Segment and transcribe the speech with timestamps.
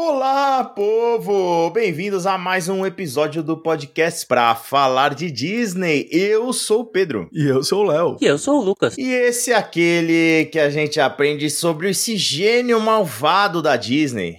[0.00, 1.70] Olá, povo!
[1.70, 6.08] Bem-vindos a mais um episódio do podcast para falar de Disney.
[6.12, 7.28] Eu sou o Pedro.
[7.32, 8.16] E eu sou o Léo.
[8.20, 8.96] E eu sou o Lucas.
[8.96, 14.38] E esse é aquele que a gente aprende sobre esse gênio malvado da Disney.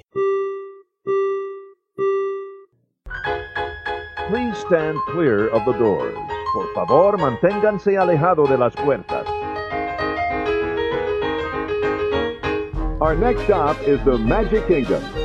[4.29, 6.15] Please stand clear of the doors.
[6.53, 9.27] Por favor, manténganse alejado de las puertas.
[13.01, 15.18] Our next stop is the Magic Kingdom.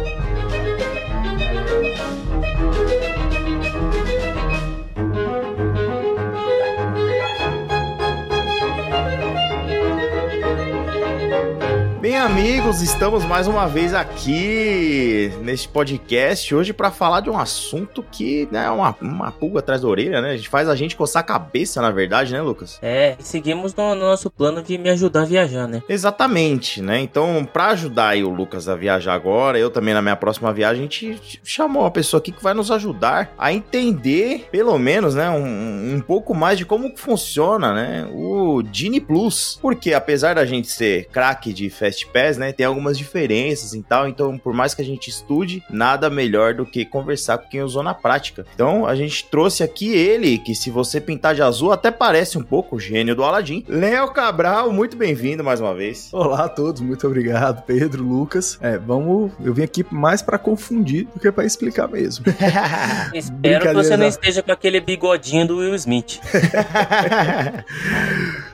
[12.34, 18.48] Amigos, estamos mais uma vez aqui neste podcast hoje para falar de um assunto que
[18.51, 20.33] né, é uma, uma pulga atrás da orelha, né?
[20.33, 22.80] A gente faz a gente coçar a cabeça, na verdade, né, Lucas?
[22.83, 25.80] É, e seguimos no, no nosso plano de me ajudar a viajar, né?
[25.89, 26.98] Exatamente, né?
[26.98, 30.80] Então, para ajudar aí o Lucas a viajar agora, eu também na minha próxima viagem,
[30.80, 35.30] a gente chamou uma pessoa aqui que vai nos ajudar a entender, pelo menos, né,
[35.30, 39.56] um, um pouco mais de como funciona, né, o Genie Plus.
[39.62, 44.08] Porque apesar da gente ser craque de Fast Pass, né, tem algumas diferenças e tal,
[44.08, 47.83] então por mais que a gente estude, nada melhor do que conversar com quem usou
[47.83, 48.44] na prática.
[48.55, 52.42] Então, a gente trouxe aqui ele, que se você pintar de azul, até parece um
[52.42, 53.64] pouco o gênio do Aladdin.
[53.69, 56.08] Léo Cabral, muito bem-vindo mais uma vez.
[56.12, 58.58] Olá a todos, muito obrigado, Pedro, Lucas.
[58.61, 59.33] É, vamos.
[59.42, 62.25] Eu vim aqui mais para confundir do que para explicar mesmo.
[63.14, 66.20] Espero que você não esteja com aquele bigodinho do Will Smith.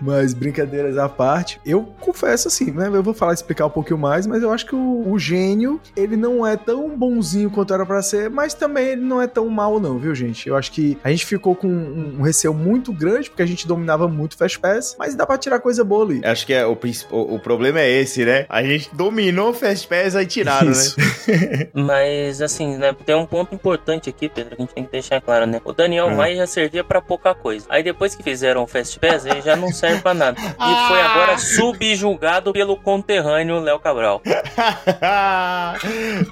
[0.01, 2.91] mas brincadeiras à parte, eu confesso assim, né?
[2.93, 6.17] Eu vou falar explicar um pouquinho mais, mas eu acho que o, o gênio, ele
[6.17, 9.79] não é tão bonzinho quanto era para ser, mas também ele não é tão mal
[9.79, 10.49] não, viu, gente?
[10.49, 13.67] Eu acho que a gente ficou com um, um receio muito grande, porque a gente
[13.67, 16.21] dominava muito Fast Pass, mas dá pra tirar coisa boa ali.
[16.25, 16.79] Acho que é, o,
[17.11, 18.47] o, o problema é esse, né?
[18.49, 20.99] A gente dominou Fast Pass, aí tiraram, Isso.
[20.99, 21.69] né?
[21.75, 25.21] mas, assim, né, tem um ponto importante aqui, Pedro, que a gente tem que deixar
[25.21, 25.61] claro, né?
[25.65, 26.17] O Daniel uhum.
[26.17, 27.67] Maia já servia para pouca coisa.
[27.69, 30.41] Aí depois que fizeram o Fast Pass, ele já não serve para nada.
[30.41, 30.45] E
[30.89, 33.11] foi agora subjugado pelo conteúdo
[33.51, 34.23] conterrâneo Léo Cabral.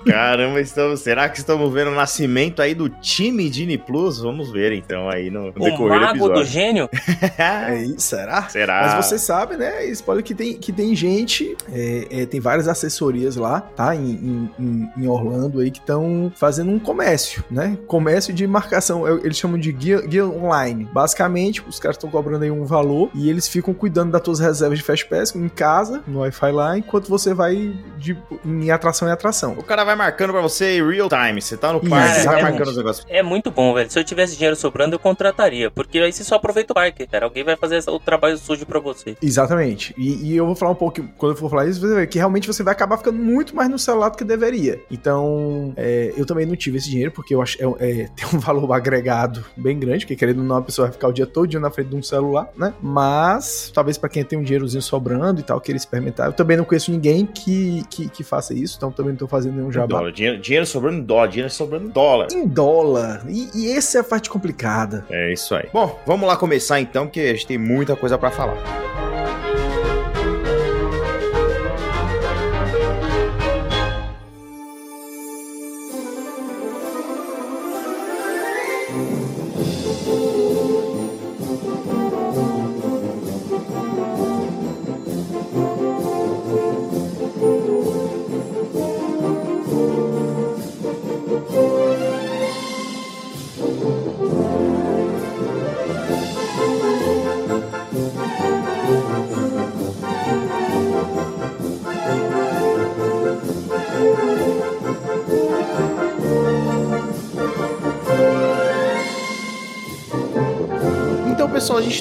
[0.06, 4.20] Caramba, estamos, será que estamos vendo o nascimento aí do time Dini Plus?
[4.20, 6.88] Vamos ver então aí no, no o mago do, do gênio?
[7.96, 8.48] isso, será?
[8.48, 8.82] Será?
[8.82, 9.84] Mas você sabe, né?
[9.86, 13.94] Spoiler que tem, que tem gente, é, é, tem várias assessorias lá, tá?
[13.94, 17.76] Em, em, em Orlando aí que estão fazendo um comércio, né?
[17.86, 19.06] Comércio de marcação.
[19.06, 20.88] É, eles chamam de guia, guia online.
[20.92, 24.78] Basicamente, os caras estão cobrando aí um valor e eles ficam cuidando das tuas reservas
[24.78, 29.10] de Fast Pass em casa, no Wi-Fi lá, enquanto você vai de, em atração em
[29.10, 29.52] atração.
[29.58, 31.40] O cara vai marcando pra você real time.
[31.40, 33.06] Você tá no parque, vai é marcando os negócios.
[33.08, 33.90] É muito bom, velho.
[33.90, 35.70] Se eu tivesse dinheiro sobrando, eu contrataria.
[35.70, 37.26] Porque aí você só aproveita o parque, cara.
[37.26, 39.16] Alguém vai fazer o trabalho sujo pra você.
[39.22, 39.94] Exatamente.
[39.96, 42.06] E, e eu vou falar um pouco, quando eu for falar isso, você vai ver
[42.06, 44.80] que realmente você vai acabar ficando muito mais no celular do que deveria.
[44.90, 48.38] Então, é, eu também não tive esse dinheiro, porque eu acho é, é, tem um
[48.38, 51.48] valor agregado bem grande, porque querendo ou não, a pessoa vai ficar o dia todo
[51.58, 52.74] na frente de um celular, né?
[52.82, 56.26] Mas, talvez para quem tem um dinheirozinho sobrando e tal, queira experimentar.
[56.26, 59.56] Eu também não conheço ninguém que, que, que faça isso, então também não tô fazendo
[59.56, 59.98] nenhum jabá.
[59.98, 62.28] Dólar, dinheiro, dinheiro sobrando em dólar, dinheiro sobrando em dólar.
[62.32, 63.24] Em dólar.
[63.28, 65.04] E, e essa é a parte complicada.
[65.10, 65.68] É isso aí.
[65.72, 68.56] Bom, vamos lá começar então, porque a gente tem muita coisa para falar.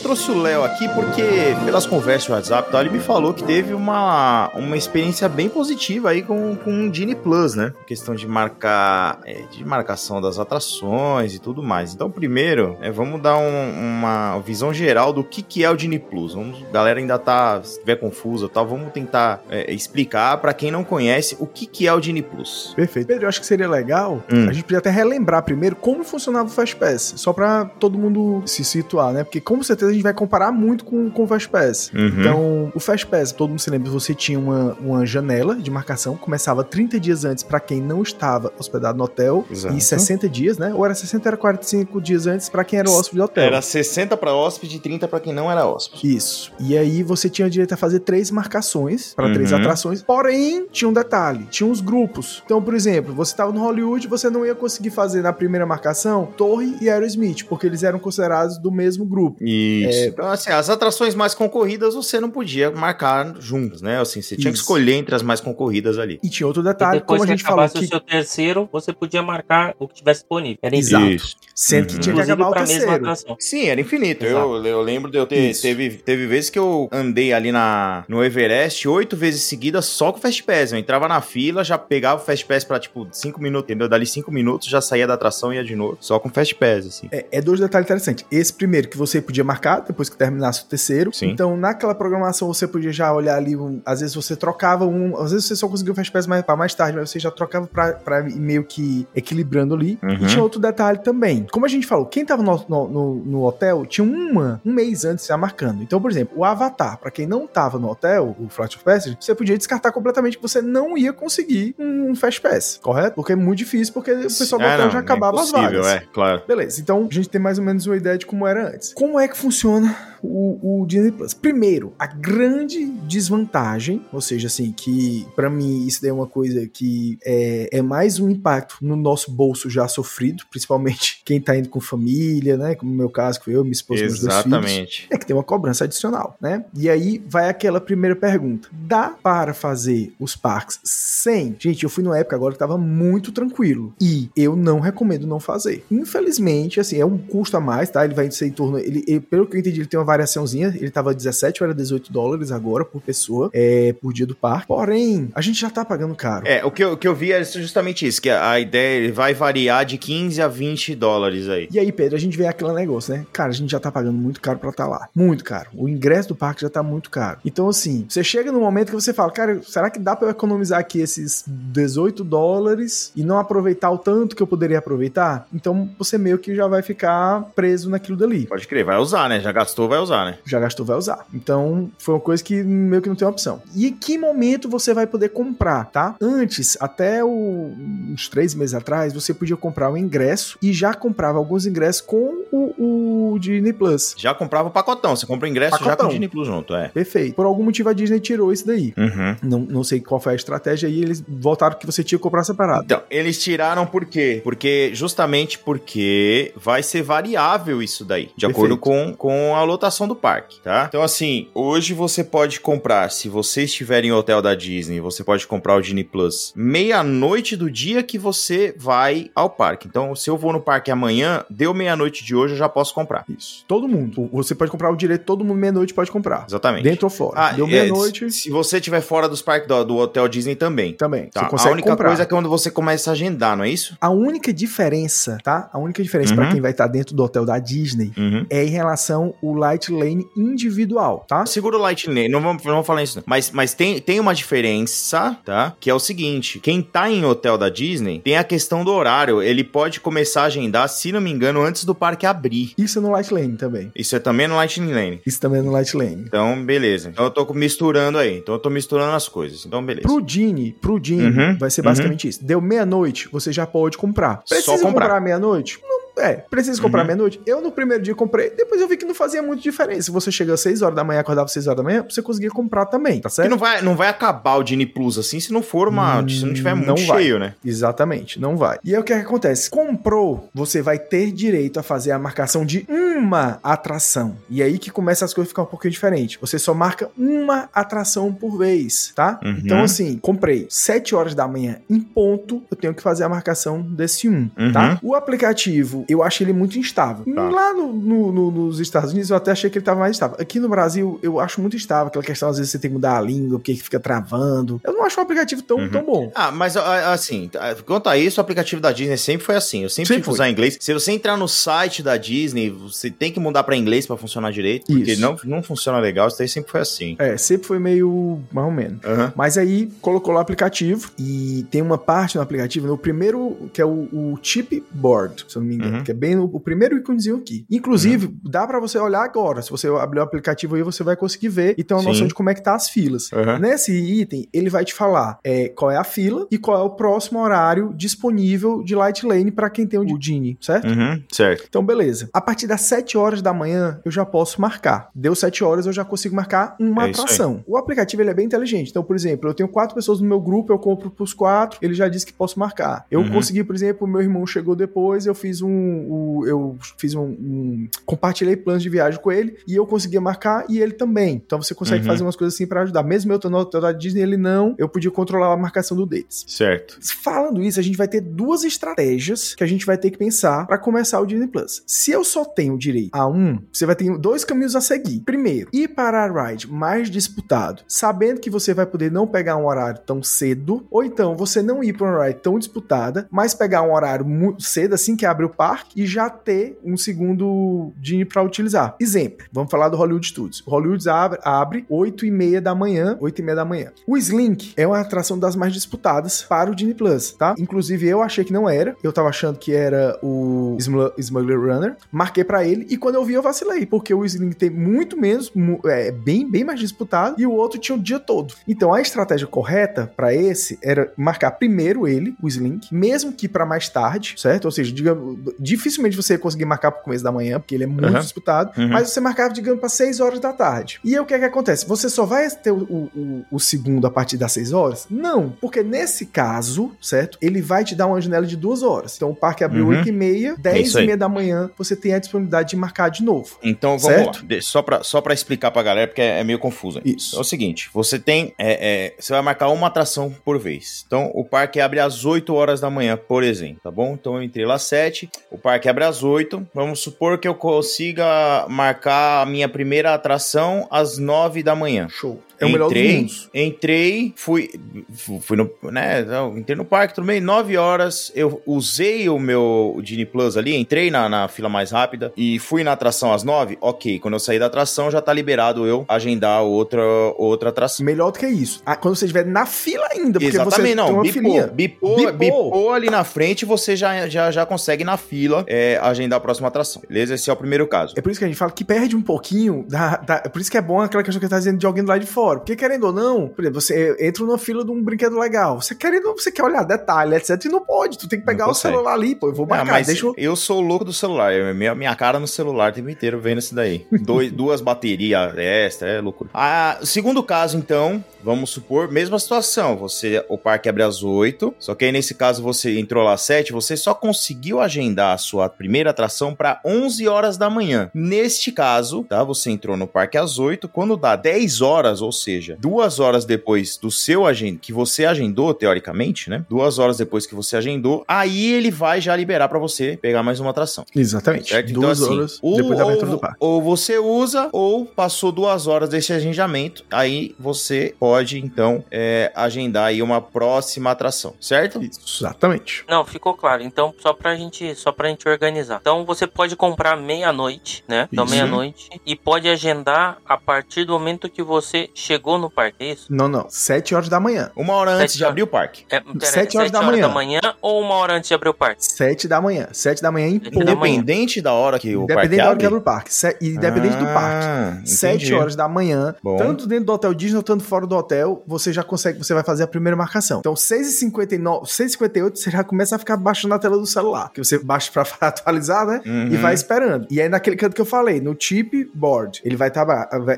[0.08, 1.24] Pessoal, a gente trouxe o Léo aqui porque,
[1.64, 6.10] pelas conversas no WhatsApp, tal, ele me falou que teve uma, uma experiência bem positiva
[6.10, 7.74] aí com, com o Genie Plus, né?
[7.86, 11.94] Questão de marcar, é, de marcação das atrações e tudo mais.
[11.94, 16.00] Então, primeiro, é, vamos dar um, uma visão geral do que, que é o Genie
[16.00, 16.34] Plus.
[16.34, 20.84] Vamos, galera ainda tá, se tiver confusa tal, vamos tentar é, explicar para quem não
[20.84, 22.74] conhece o que, que é o Genie Plus.
[22.76, 23.08] Perfeito.
[23.08, 24.50] Pedro, eu acho que seria legal hum.
[24.50, 28.44] a gente podia até relembrar primeiro como funcionava o Fast Pass, só para todo mundo
[28.46, 29.24] se situar, né?
[29.24, 31.92] Porque com certeza a gente vai comparar muito com, com o Fast Pass.
[31.94, 32.08] Uhum.
[32.08, 36.16] Então, o Fast Pass, todo mundo se lembra, você tinha uma, uma janela de marcação,
[36.18, 39.76] começava 30 dias antes para quem não estava hospedado no hotel, Exato.
[39.76, 40.74] e 60 dias, né?
[40.74, 43.44] Ou era 60 ou era 45 dias antes para quem era hóspede do hotel.
[43.44, 46.16] Era 60 pra hóspede e 30 pra quem não era hóspede.
[46.16, 46.52] Isso.
[46.60, 49.60] E aí você tinha direito a fazer três marcações para três Uhum.
[49.60, 50.02] atrações.
[50.02, 52.42] Porém, tinha um detalhe: tinha uns grupos.
[52.46, 56.28] Então, por exemplo, você estava no Hollywood, você não ia conseguir fazer na primeira marcação
[56.38, 59.38] Torre e Aerosmith, porque eles eram considerados do mesmo grupo.
[59.44, 60.07] Isso.
[60.07, 60.07] É.
[60.10, 64.00] Então, assim, as atrações mais concorridas você não podia marcar juntas, né?
[64.00, 64.64] Assim, você tinha que Isso.
[64.64, 66.20] escolher entre as mais concorridas ali.
[66.24, 68.94] E tinha outro detalhe, como a que gente falou acabasse aqui, o seu terceiro, você
[68.94, 70.58] podia marcar o que tivesse disponível.
[70.62, 71.04] Era Exato.
[71.04, 71.24] infinito.
[71.26, 71.36] Isso.
[71.56, 72.00] sendo que Uhum.
[72.00, 72.92] tinha que acabar o terceiro.
[72.92, 73.36] atração.
[73.40, 74.24] Sim, era infinito.
[74.26, 75.50] Eu, eu lembro de eu ter.
[75.50, 75.62] Isso.
[75.64, 80.20] Teve, teve vezes que eu andei ali na, no Everest oito vezes seguidas só com
[80.20, 80.72] o Fast Pass.
[80.72, 83.90] Eu entrava na fila, já pegava o Fast Pass pra tipo cinco minutos, entendeu?
[83.90, 85.98] Dali cinco minutos, já saía da atração e ia de novo.
[86.00, 87.08] Só com o Fast Pass, assim.
[87.12, 88.24] É, é dois detalhes interessantes.
[88.32, 91.12] Esse primeiro que você podia marcar depois que terminasse o terceiro.
[91.12, 91.32] Sim.
[91.32, 93.56] Então, naquela programação, você podia já olhar ali.
[93.58, 95.18] um- às vezes você trocava um.
[95.18, 97.32] Às vezes você só conseguiu o Fast Pass mais, pra mais tarde, mas você já
[97.32, 99.98] trocava pra, pra ir meio que equilibrando ali.
[100.04, 100.14] Uhum.
[100.14, 101.48] E tinha outro detalhe também.
[101.52, 105.04] Como a gente falou, quem tava no, no, no- no hotel tinha uma, um mês
[105.06, 105.82] antes já marcando.
[105.82, 109.18] Então, por exemplo, o Avatar, pra quem não tava no hotel, o Flight of Passage,
[109.20, 113.16] você podia descartar completamente que você não ia conseguir um Fast Pass, correto?
[113.16, 115.84] Porque é muito difícil, porque o pessoal do É, hotel já é acabava as impossível,
[115.84, 116.02] vagas.
[116.04, 116.42] É, claro.
[116.48, 118.94] Beleza, então a gente tem mais ou menos uma ideia de como era antes.
[118.94, 119.96] Como é que funciona one.
[120.28, 121.34] O, o Disney Plus?
[121.34, 126.68] Primeiro, a grande desvantagem, ou seja, assim, que pra mim isso daí é uma coisa
[126.68, 131.70] que é, é mais um impacto no nosso bolso já sofrido, principalmente quem tá indo
[131.70, 132.76] com família, né?
[132.76, 135.08] Como no meu caso, que foi eu, minha esposa, meus dois filhos Exatamente.
[135.12, 136.64] é que tem uma cobrança adicional, né?
[136.76, 141.56] E aí vai aquela primeira pergunta: dá para fazer os parques sem?
[141.60, 145.40] Gente, eu fui numa época agora que tava muito tranquilo e eu não recomendo não
[145.40, 145.84] fazer.
[145.92, 148.04] Infelizmente, assim, é um custo a mais, tá?
[148.06, 150.74] Ele vai ser em torno, ele, ele- pelo que eu entendi, ele tem uma variaçãozinha.
[150.76, 154.68] Ele tava 17 ou era 18 dólares agora por pessoa, é, por dia do parque.
[154.68, 156.48] Porém, a gente já tá pagando caro.
[156.48, 158.98] É, o que, eu, o que eu vi é justamente isso, que a, a ideia
[158.98, 161.68] ele vai variar de 15 a 20 dólares aí.
[161.72, 163.26] E aí, Pedro, a gente vê aquele negócio, né?
[163.32, 165.08] Cara, a gente já tá pagando muito caro pra estar lá.
[165.16, 165.70] Muito caro.
[165.74, 167.40] O ingresso do parque já tá muito caro.
[167.46, 170.32] Então, assim, você chega num momento que você fala, cara, será que dá pra eu
[170.32, 175.48] economizar aqui esses 18 dólares e não aproveitar o tanto que eu poderia aproveitar?
[175.54, 178.48] Então, você meio que já vai ficar preso naquilo dali.
[178.48, 179.40] Pode crer, vai usar, né?
[179.40, 180.38] Já gastou, vai usar, né?
[180.46, 181.26] Já gastou, vai usar.
[181.34, 183.62] Então, foi uma coisa que meio que não tem opção.
[183.76, 186.16] E em que momento você vai poder comprar, tá?
[186.22, 187.72] Antes, até o-
[188.12, 192.44] uns três meses atrás, você podia comprar o ingresso e já comprava alguns ingressos com
[192.52, 194.16] o, o Disney Plus.
[194.18, 195.16] Já comprava o pacotão.
[195.16, 196.08] Você compra o ingresso já com Pacotão.
[196.08, 196.88] o Disney Plus junto, é.
[196.90, 197.36] Perfeito.
[197.36, 198.94] Por algum motivo a Disney tirou isso daí.
[198.98, 199.36] Uhum.
[199.44, 202.44] Não, não sei qual foi a estratégia aí, eles voltaram que você tinha que comprar
[202.44, 202.84] separado.
[202.86, 204.42] Então, eles tiraram por quê?
[204.44, 208.52] Porque, justamente porque vai ser variável isso daí, de Perfeito.
[208.52, 210.86] acordo com, com a lotação do parque, tá?
[210.88, 215.46] Então, assim, hoje você pode comprar, se você estiver em hotel da Disney, você pode
[215.48, 219.88] comprar o Disney Plus meia-noite do dia que você vai ao parque.
[219.88, 223.26] Então, se eu vou no parque amanhã, deu meia-noite de hoje, eu já posso comprar.
[223.28, 223.66] Isso.
[223.68, 224.30] Todo mundo.
[224.32, 226.46] Você pode comprar o direito, todo mundo meia-noite pode comprar.
[226.48, 226.84] Exatamente.
[226.84, 227.34] Dentro ou fora.
[227.40, 230.94] Ah, Deu é, meia-noite Se você estiver fora dos parques do, do hotel Disney também.
[230.94, 231.26] também.
[231.30, 232.08] Tá, Você a consegue única comprar.
[232.08, 233.98] coisa é quando você começa a agendar, não é isso?
[234.00, 235.70] A única diferença, tá?
[235.74, 236.38] A única diferença Uhum.
[236.38, 238.46] pra quem vai estar dentro do hotel da Disney Uhum.
[238.50, 241.46] é em relação ao Light Lane individual, tá?
[241.46, 243.18] Segura o Lightning, não vamos, não vamos falar isso.
[243.18, 243.24] não.
[243.28, 245.76] Mas, mas tem, tem uma diferença, tá?
[245.80, 249.42] Que é o seguinte: quem tá em hotel da Disney tem a questão do horário.
[249.42, 252.74] Ele pode começar a agendar, se não me engano, antes do parque abrir.
[252.78, 253.92] Isso é no Light Lane também.
[253.96, 255.22] Isso é também no Lightning Lane.
[255.26, 256.24] Isso também é no Light Lane.
[256.28, 257.10] Então, beleza.
[257.10, 258.38] Então eu tô misturando aí.
[258.38, 259.66] Então eu tô misturando as coisas.
[259.66, 260.08] Então, beleza.
[260.08, 262.44] Pro Genie, pro Genie, Uhum, vai ser basicamente isso.
[262.44, 264.44] Deu meia-noite, você já pode comprar.
[264.48, 264.90] Precisa comprar.
[265.08, 265.80] comprar meia-noite?
[265.84, 267.08] Não, é, precisa comprar Uhum.
[267.08, 267.40] meia-noite.
[267.46, 270.04] Eu no primeiro dia comprei, depois eu vi que não fazia muito diferença.
[270.04, 272.22] Se você chega às 6 horas da manhã, acordava às 6 horas da manhã, você
[272.22, 273.50] conseguia comprar também, tá Porque certo?
[273.50, 276.20] não vai, não vai acabar o Disney Plus assim se não for uma.
[276.22, 277.22] Hum, se não tiver muito não vai.
[277.24, 277.54] cheio, né?
[277.64, 278.78] Exatamente, não vai.
[278.84, 279.70] E aí o que, é que acontece?
[279.70, 284.36] Comprou, você vai ter direito a fazer a marcação de uma atração.
[284.50, 286.38] E aí que começa as coisas a ficar um pouquinho diferente.
[286.42, 289.40] Você só marca uma atração por vez, tá?
[289.44, 289.58] Uhum.
[289.64, 293.82] Então, assim, comprei 7 horas da manhã em ponto, eu tenho que fazer a marcação
[293.82, 294.72] desse um, Uhum.
[294.72, 295.00] tá?
[295.04, 297.26] O aplicativo, eu acho ele muito instável.
[297.34, 297.50] Tá.
[297.50, 300.38] Lá no- no- no- nos Estados Unidos, eu até achei que ele tava mais estável.
[300.40, 302.08] Aqui no Brasil, eu acho muito instável.
[302.08, 304.80] Aquela questão, às vezes, você tem que mudar a língua, porque fica travando.
[304.84, 305.90] Eu não acho um aplicativo tão, Uhum.
[305.90, 306.32] tão bom.
[306.36, 309.84] Ah, mas a- assim, tá, quanto a isso, o aplicativo da Disney sempre foi assim.
[309.84, 310.78] Eu sempre Sempre tive que usar inglês.
[310.80, 314.52] Se você entrar no site da Disney, você tem que mudar pra inglês pra funcionar
[314.52, 314.86] direito.
[314.88, 315.22] Porque Isso.
[315.22, 317.16] não, não funciona legal, isso daí sempre foi assim.
[317.20, 319.04] É, sempre foi meio mais ou menos.
[319.04, 319.34] Aham.
[319.36, 323.82] Mas aí colocou lá o aplicativo e tem uma parte no aplicativo, no primeiro, que
[323.82, 325.97] é o, o chip board, se eu não me engano.
[325.97, 325.97] Uhum.
[326.04, 327.66] Que é bem o, primeiro íconezinho aqui.
[327.70, 329.62] Inclusive, dá pra você olhar agora.
[329.62, 332.08] Se você abrir o aplicativo aí, você vai conseguir ver e ter uma Sim.
[332.10, 333.32] noção de como é que tá as filas.
[333.32, 333.60] Uhum.
[333.60, 336.90] Nesse item, ele vai te falar é, qual é a fila e qual é o
[336.92, 340.88] próximo horário disponível de Light Lane pra quem tem o Genie, certo?
[340.88, 341.66] Uhum, certo.
[341.70, 342.30] Então, beleza.
[342.34, 345.10] A partir das 7 horas da manhã, eu já posso marcar.
[345.14, 347.64] Deu 7 horas, eu já consigo marcar uma É atração.
[347.68, 348.90] O aplicativo ele é bem inteligente.
[348.90, 351.94] Então, por exemplo, eu tenho quatro pessoas no meu grupo, eu compro pros quatro, ele
[351.94, 353.06] já disse que posso marcar.
[353.12, 353.32] Eu Uhum.
[353.32, 355.77] consegui, por exemplo, meu irmão chegou depois, eu fiz um.
[356.10, 360.66] O- eu fiz um, um- Compartilhei planos de viagem com ele e eu conseguia marcar
[360.70, 361.42] e ele também.
[361.46, 362.08] Então você consegue Uhum.
[362.08, 363.04] fazer umas coisas assim pra ajudar.
[363.04, 366.46] Mesmo eu estando hotel da Disney, ele não, eu podia controlar a marcação do deles.
[366.48, 366.98] Certo.
[367.24, 370.66] Falando isso, a gente vai ter duas estratégias que a gente vai ter que pensar
[370.68, 371.84] para começar o Disney Plus.
[371.86, 375.20] Se eu só tenho direito a um, você vai ter dois caminhos a seguir.
[375.22, 379.66] Primeiro, ir para a ride mais disputado, sabendo que você vai poder não pegar um
[379.66, 383.82] horário tão cedo, ou então você não ir para uma ride tão disputada, mas pegar
[383.82, 388.26] um horário muito cedo assim que abre o parque e já ter um segundo Disney
[388.26, 388.96] para utilizar.
[389.00, 390.64] Exemplo, vamos falar do Hollywood Studios.
[390.66, 393.92] O Hollywood abre, abre 8 e meia da manhã, 8 e meia da manhã.
[394.06, 397.56] O Slink é uma atração das mais disputadas para o Disney Plus, tá?
[397.58, 400.78] Inclusive eu achei que não era, eu tava achando que era o
[401.18, 404.70] Smuggler Runner, marquei pra ele e quando eu vi eu vacilei, porque o Slink tem
[404.70, 405.52] muito menos,
[405.86, 408.54] é bem, bem mais disputado e o outro tinha o dia todo.
[408.68, 413.66] Então a estratégia correta pra esse era marcar primeiro ele, o Slink, mesmo que pra
[413.66, 414.66] mais tarde, certo?
[414.66, 417.88] Ou seja, digamos, dificilmente você ia conseguir marcar pro começo da manhã, porque ele é
[417.88, 418.20] muito Aham.
[418.20, 418.90] disputado, Uhum.
[418.90, 421.00] mas você marcava, digamos, pra 6 horas da tarde.
[421.04, 421.88] E aí o que é que acontece?
[421.88, 422.78] Você só vai ter o,
[423.16, 425.08] o- o segundo a partir das 6 horas?
[425.10, 427.38] Não, porque nesse caso, certo?
[427.42, 429.16] Ele vai te dar uma janela de duas horas.
[429.16, 429.92] Então o parque abriu Uhum.
[429.98, 433.10] 8 e meia, 10 isso e meia da manhã, você tem a disponibilidade de marcar
[433.10, 433.58] de novo.
[433.64, 434.46] Então vamos Certo?
[434.50, 434.62] lá.
[434.62, 437.00] Só pra, só pra explicar pra galera, porque é, é meio confuso.
[437.04, 437.16] aí.
[437.16, 437.36] Isso.
[437.36, 438.54] É o seguinte: você tem.
[438.58, 441.04] é, é, você vai marcar uma atração por vez.
[441.06, 444.14] Então o parque abre às 8 horas da manhã, por exemplo, tá bom?
[444.14, 446.68] Então eu entrei lá às 7, o parque abre às 8.
[446.74, 452.08] Vamos supor que eu consiga marcar a minha primeira atração às 9 da manhã.
[452.10, 452.42] Show.
[452.60, 453.50] É o melhor dos entrei, mundos.
[453.54, 454.70] entrei, fui,
[455.14, 460.26] fu- fui no, né, entrei no parque, bem, 9 horas, eu usei o meu Genie
[460.26, 464.20] Plus ali, entrei na, na fila mais rápida e fui na atração às 9, ok,
[464.20, 467.02] quando eu sair da atração já tá liberado eu agendar outra,
[467.38, 468.06] outra atração.
[468.06, 468.82] Melhor do que isso.
[468.86, 471.68] Ah, quando você estiver na fila ainda, porque Exatamente, você tem não, uma bipou, filinha.
[471.68, 472.34] bipou, Bipou.
[472.38, 476.68] bipou ali na frente, você já, já, já consegue na fila é, agendar a próxima
[476.68, 477.36] atração, beleza?
[477.36, 478.14] Esse é o primeiro caso.
[478.18, 480.62] É por isso que a gente fala que perde um pouquinho da, da- É por
[480.62, 482.28] isso que é bom aquela questão que você tá dizendo de alguém do lado de
[482.28, 482.47] fora.
[482.56, 485.82] Porque querendo ou não, por exemplo, você entra numa fila de um brinquedo legal.
[485.82, 487.64] Você querendo, você quer olhar detalhe, etc.
[487.66, 488.18] E não pode.
[488.18, 489.48] Tu tem que pegar o celular ali, pô.
[489.48, 490.34] Eu vou Ah, marcar, mas deixa eu.
[490.38, 491.54] eu sou o louco do celular.
[491.54, 494.06] eu- Minha, minha cara no celular o tempo inteiro vendo isso daí.
[494.24, 496.50] Dois, duas baterias extra, é loucura.
[496.54, 499.96] Ah, segundo caso, então, vamos supor, mesma situação.
[499.98, 503.42] Você, o parque abre às 8, só que aí nesse caso você entrou lá às
[503.42, 508.10] 7, você só conseguiu agendar a sua primeira atração para 11 horas da manhã.
[508.14, 509.44] Neste caso, tá?
[509.44, 513.98] Você entrou no parque às 8, quando dá 10 horas, ou seja, duas horas depois
[513.98, 516.66] do seu agenda, que você agendou, teoricamente, né?
[516.70, 520.60] Duas horas depois que você agendou, aí ele vai já liberar para você pegar mais
[520.60, 521.06] uma atração.
[521.16, 521.70] Exatamente.
[521.70, 521.90] Certo?
[521.90, 523.58] Então, Duas assim, horas ou, depois da abertura ou- do parque.
[523.60, 530.06] ou você usa, ou passou duas horas desse agendamento, aí você pode, então, é, agendar
[530.06, 532.02] aí uma próxima atração, certo?
[532.04, 533.04] Isso, exatamente.
[533.10, 533.84] Não, ficou claro.
[533.84, 535.98] Então, só pra gente, só pra gente organizar.
[536.02, 538.28] Então, você pode comprar meia-noite, né?
[538.32, 539.10] Então, meia-noite.
[539.26, 543.26] E pode agendar a partir do momento que você chegou no parque, é isso?
[543.30, 543.66] Não, não.
[543.70, 544.70] Sete horas da manhã.
[544.76, 545.52] Uma hora antes Sete de horas.
[545.52, 546.06] abrir o parque.
[546.10, 547.60] É, pera, Sete horas sete da manhã.
[547.82, 549.04] ou uma hora antes de abrir o parque?
[549.06, 549.88] Sete da manhã.
[549.92, 550.86] Sete da manhã em Sete ponto.
[550.86, 551.14] da manhã.
[551.16, 553.34] Independente da hora que o Independente parque da hora que abre o parque.
[553.34, 554.66] Se- Independente do parque.
[554.68, 555.10] Ah, entendi.
[555.10, 556.58] Sete horas da manhã, Bom.
[556.58, 559.84] tanto dentro do hotel Disney tanto fora do hotel, você já consegue, você vai fazer
[559.84, 560.60] a primeira marcação.
[560.60, 564.78] Então, 6h59, 6h58, você já começa a ficar baixando na tela do celular, que você
[564.78, 566.22] baixa pra atualizar, né?
[566.26, 566.48] Uhum.
[566.48, 567.28] E vai esperando.
[567.30, 570.08] E aí, naquele canto que eu falei, no chip board, ele vai estar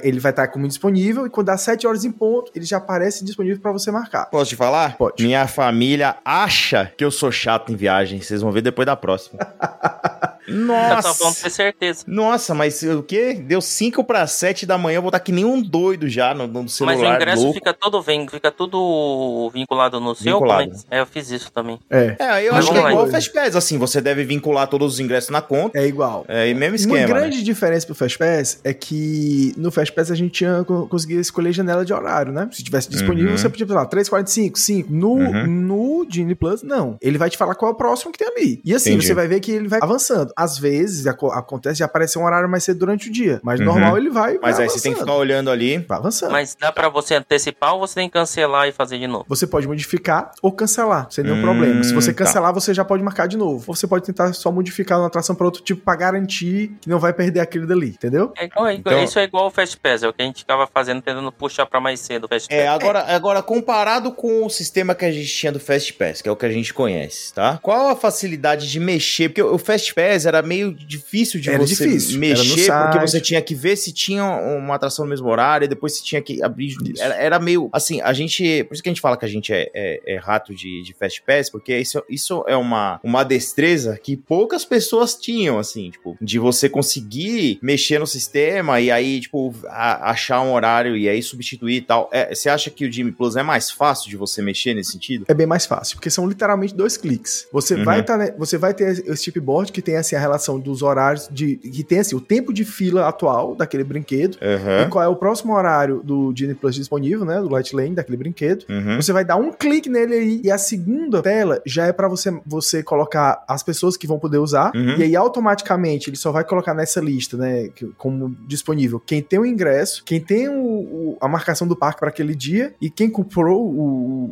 [0.04, 3.24] ele vai estar como disponível e quando dá 7 horas em ponto, ele já aparece
[3.24, 4.26] disponível pra você marcar.
[4.26, 4.98] Posso te falar?
[4.98, 5.24] Pode.
[5.24, 8.22] Minha família acha que eu sou chato em viagem.
[8.22, 9.40] Vocês vão ver depois da próxima.
[10.48, 11.44] Nossa!
[11.44, 12.04] ter certeza.
[12.08, 13.34] Nossa, mas o quê?
[13.34, 16.48] Deu 5 para 7 da manhã, eu vou estar que nem um doido já no,
[16.48, 16.98] no celular.
[16.98, 17.54] Mas o ingresso louco.
[17.56, 20.34] fica todo vem, fica tudo vinculado no seu.
[20.34, 20.70] Vinculado.
[20.70, 21.80] como é É, eu fiz isso também.
[21.90, 22.16] É.
[22.20, 23.12] É, eu Mas acho que é lá, igual o.
[23.12, 25.78] Fastpass, assim, você deve vincular todos os ingressos na conta.
[25.78, 26.26] É igual.
[26.28, 26.98] É, e mesmo esquema.
[27.00, 27.14] Uma né?
[27.22, 31.86] grande diferença pro Fastpass é que no Fastpass a gente tinha, co- conseguia escolher janela
[31.86, 32.50] de horário, né?
[32.52, 33.38] Se tivesse disponível, Uhum.
[33.38, 34.92] você podia falar 3,45, 5.
[34.92, 35.48] No, Uhum.
[35.48, 36.98] no Genie Plus, não.
[37.02, 38.62] Ele vai te falar qual é o próximo que tem ali.
[38.64, 39.08] E assim, Entendi.
[39.08, 40.32] você vai ver que ele vai avançando.
[40.44, 43.40] Às vezes aco- acontece de aparecer um horário mais cedo durante o dia.
[43.44, 43.66] Mas Uhum.
[43.66, 44.38] normal ele vai.
[44.42, 45.78] Mas vai aí você tem que ficar olhando ali.
[45.80, 46.32] Vai avançando.
[46.32, 49.26] Mas dá pra você antecipar ou você tem que cancelar e fazer de novo?
[49.28, 51.84] Você pode modificar ou cancelar, sem nenhum Hum, problema.
[51.84, 52.24] Se você tá.
[52.26, 53.64] cancelar, você já pode marcar de novo.
[53.68, 57.00] Ou você pode tentar só modificar uma atração para outro tipo pra garantir que não
[57.00, 58.32] vai perder aquele dali, entendeu?
[58.38, 60.26] É igual, é igual- Então- Isso é igual o Fast Pass, é o que a
[60.26, 62.58] gente ficava fazendo, tentando puxar pra mais cedo o Fast Pass.
[62.58, 66.30] É, agora, agora comparado com o sistema que a gente tinha do Fast Pass, que
[66.30, 67.60] é o que a gente conhece, tá?
[67.62, 69.30] Qual a facilidade de mexer?
[69.30, 73.42] Porque o Fast Pass era meio difícil de Era você difícil, mexer, porque você tinha
[73.42, 76.76] que ver se tinha uma atração no mesmo horário, e depois você tinha que abrir.
[77.00, 77.70] Era, era meio.
[77.72, 78.64] Assim, a gente.
[78.66, 80.94] Por isso que a gente fala que a gente é, é- é rato de, de
[80.94, 86.18] Fast Pass, porque isso, isso é uma, uma destreza que poucas pessoas tinham, assim, tipo,
[86.22, 91.22] de você conseguir mexer no sistema e aí, tipo, a- achar um horário e aí
[91.22, 92.10] substituir e tal.
[92.12, 95.26] É, você acha que o Jimmy Plus é mais fácil de você mexer nesse sentido?
[95.28, 97.48] É bem mais fácil, porque são literalmente dois cliques.
[97.52, 97.84] Você Uhum.
[97.84, 101.28] vai tá, né, você vai ter esse chipboard que tem assim a relação dos horários
[101.32, 104.90] de que tem assim o tempo de fila atual daquele brinquedo e Aham.
[104.90, 108.66] qual é o próximo horário do Disney Plus disponível, né, do Light Lane daquele brinquedo.
[108.70, 108.96] Uhum.
[108.96, 112.30] Você vai dar um clique nele aí e a segunda tela já é pra você
[112.46, 114.96] você colocar as pessoas que vão poder usar Uhum.
[114.98, 119.46] e aí automaticamente ele só vai colocar nessa lista, né, como disponível quem tem o
[119.46, 123.66] ingresso, quem tem o, o- a marcação do parque para aquele dia e quem comprou
[123.66, 123.80] o,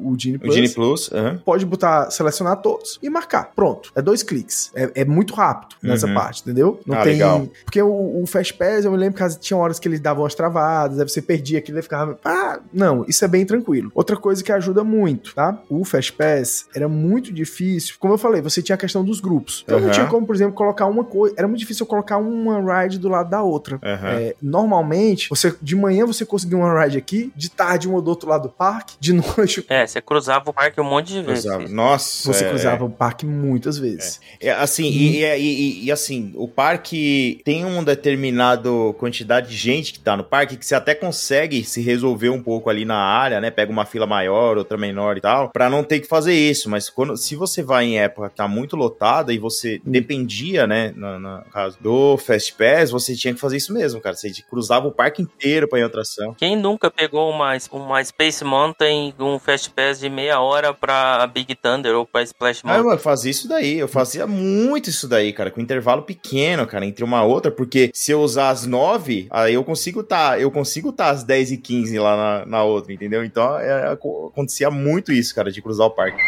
[0.07, 0.53] o, o Genie O Plus.
[0.55, 1.09] Genie Plus.
[1.45, 3.51] Pode botar, selecionar todos e marcar.
[3.55, 3.91] Pronto.
[3.95, 4.71] É dois cliques.
[4.75, 6.13] É, é muito rápido nessa Uhum.
[6.13, 6.79] parte, entendeu?
[6.85, 7.13] Não Ah, tem.
[7.13, 7.47] legal.
[7.63, 10.33] Porque o, o Fast Pass, eu me lembro que tinha horas que eles davam as
[10.35, 12.17] travadas, aí você perdia aquilo e ficava.
[12.23, 13.91] Ah, não, isso é bem tranquilo.
[13.95, 15.57] Outra coisa que ajuda muito, tá?
[15.69, 17.95] O Fast Pass era muito difícil.
[17.99, 19.63] Como eu falei, você tinha a questão dos grupos.
[19.65, 19.93] Então não Aham.
[19.93, 21.35] tinha como, por exemplo, colocar uma coisa.
[21.37, 23.79] Era muito difícil eu colocar uma ride do lado da outra.
[23.83, 24.07] Aham.
[24.09, 28.29] É, normalmente, você de manhã você conseguia uma ride aqui, de tarde uma do outro
[28.29, 31.43] lado do parque, de noite É, você cruzava o parque um monte de vezes.
[31.45, 31.67] Cruzava.
[31.69, 32.31] Nossa.
[32.33, 34.19] você é- cruzava o parque muitas vezes.
[34.41, 39.93] É, assim, e, e- e- e, assim, o parque tem uma determinada quantidade de gente
[39.93, 43.39] que tá no parque que você até consegue se resolver um pouco ali na área,
[43.39, 43.51] né?
[43.51, 46.69] Pega uma fila maior, outra menor e tal, pra não ter que fazer isso.
[46.69, 50.93] Mas quando, se você vai em época que tá muito lotada e você dependia, né,
[50.95, 54.15] no, no caso do Fast Pass, você tinha que fazer isso mesmo, cara.
[54.15, 56.33] Você cruzava o parque inteiro pra ir em atração.
[56.33, 61.55] Quem nunca pegou uma, uma Space Mountain, um Fast Pass de meia hora pra Big
[61.55, 62.91] Thunder ou pra Splash Ah, Mountain?
[62.93, 67.03] eu fazia isso daí, eu fazia muito isso daí, cara, com intervalo pequeno, cara, entre
[67.03, 71.09] uma outra, porque se eu usar as 9, aí eu consigo tá, eu consigo tá
[71.09, 73.23] às 10 e 15 lá na, na outra, entendeu?
[73.23, 76.21] Então é, aco- acontecia muito isso, cara, de cruzar o parque.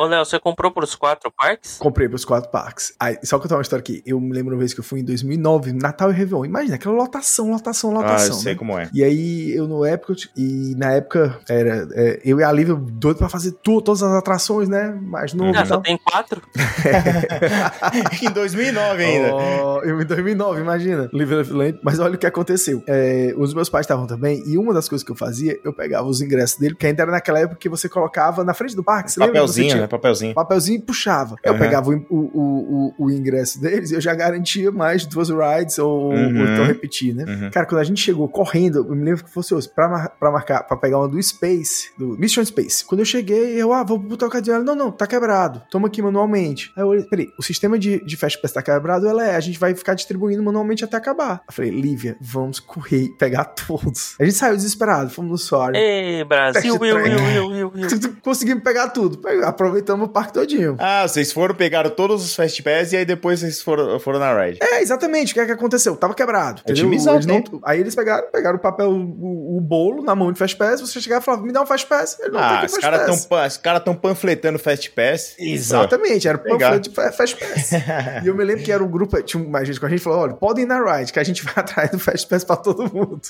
[0.00, 1.76] Ô, Léo, você comprou pros quatro parques?
[1.78, 2.94] Comprei pros quatro parques.
[2.98, 4.02] Aí, só que eu tenho uma história aqui.
[4.06, 6.46] Eu me lembro uma vez que eu fui em 2009, Natal e Réveillon.
[6.46, 8.32] Imagina, aquela lotação, lotação, Ah, eu lotação.
[8.38, 8.58] sei né?
[8.58, 8.88] como é.
[8.94, 13.18] E aí, eu no Epcot, e na época, era é, eu e a Lívia doido
[13.18, 14.98] pra fazer tu- todas as atrações, né?
[15.02, 16.40] Mais novo Ah, só tem quatro?
[18.22, 19.34] em 2009 ainda.
[19.34, 21.10] Oh, eu em 2009, imagina.
[21.12, 21.40] Lívia.
[21.82, 22.82] Mas olha o que aconteceu.
[22.86, 26.06] É, os meus pais estavam também, e uma das coisas que eu fazia, eu pegava
[26.08, 29.12] os ingressos dele, porque ainda era naquela época que você colocava na frente do parque,
[29.12, 29.34] você lembra?
[29.34, 29.89] Você Papelzinho, tinha- né?
[29.90, 30.34] Papelzinho.
[30.34, 31.36] papelzinho e puxava.
[31.44, 31.58] Eu Uhum.
[31.58, 36.12] pegava o, o, o, o ingresso deles e eu já garantia mais duas rides ou,
[36.12, 36.40] Uhum.
[36.40, 37.24] ou então repetir, né?
[37.26, 37.50] Uhum.
[37.50, 40.30] Cara, quando a gente chegou correndo, eu me lembro que fosse hoje, pra, mar- pra
[40.30, 42.84] marcar, pra pegar uma do Space, do Mission Space.
[42.84, 44.30] Quando eu cheguei, eu, ah, vou botar o.
[44.50, 45.62] Ela, não, não, tá quebrado.
[45.70, 46.72] Toma aqui manualmente.
[46.76, 49.06] Aí eu olhei, peraí, o sistema de, de Fast Pass tá quebrado?
[49.06, 51.42] Ela é, a gente vai ficar distribuindo manualmente até acabar.
[51.48, 54.14] Eu falei, Lívia, vamos correr e pegar todos.
[54.20, 55.76] A gente saiu desesperado, fomos no Sorry.
[55.76, 56.82] Ei, Brasil, track.
[56.94, 57.90] Will, Will, Will, Will.
[58.22, 59.18] Conseguimos pegar tudo.
[59.18, 59.42] Pe-
[59.80, 60.76] Aproveitamos o parque todinho.
[60.78, 64.44] Ah, vocês foram, pegaram todos os Fast Pass e aí depois vocês foram, foram na
[64.44, 64.58] ride.
[64.62, 65.32] É, exatamente.
[65.32, 65.96] O que é que aconteceu?
[65.96, 66.60] Tava quebrado.
[66.62, 66.84] Entendeu?
[66.84, 70.38] Otimizar Eles não- aí eles pegaram, pegaram o papel, o, o bolo na mão de
[70.38, 72.18] Fast Pass, você chegava e falava, me dá um Fast Pass.
[72.20, 75.34] Ele não Ah, os caras tão, os cara tão panfletando Fast Pass.
[75.38, 77.72] Exatamente, era panfleto de fa- Fast Pass.
[78.22, 80.20] e eu me lembro que era um grupo, tinha mais gente com a gente, falou,
[80.20, 82.82] olha, podem ir na ride, que a gente vai atrás do Fast Pass pra todo
[82.94, 83.20] mundo.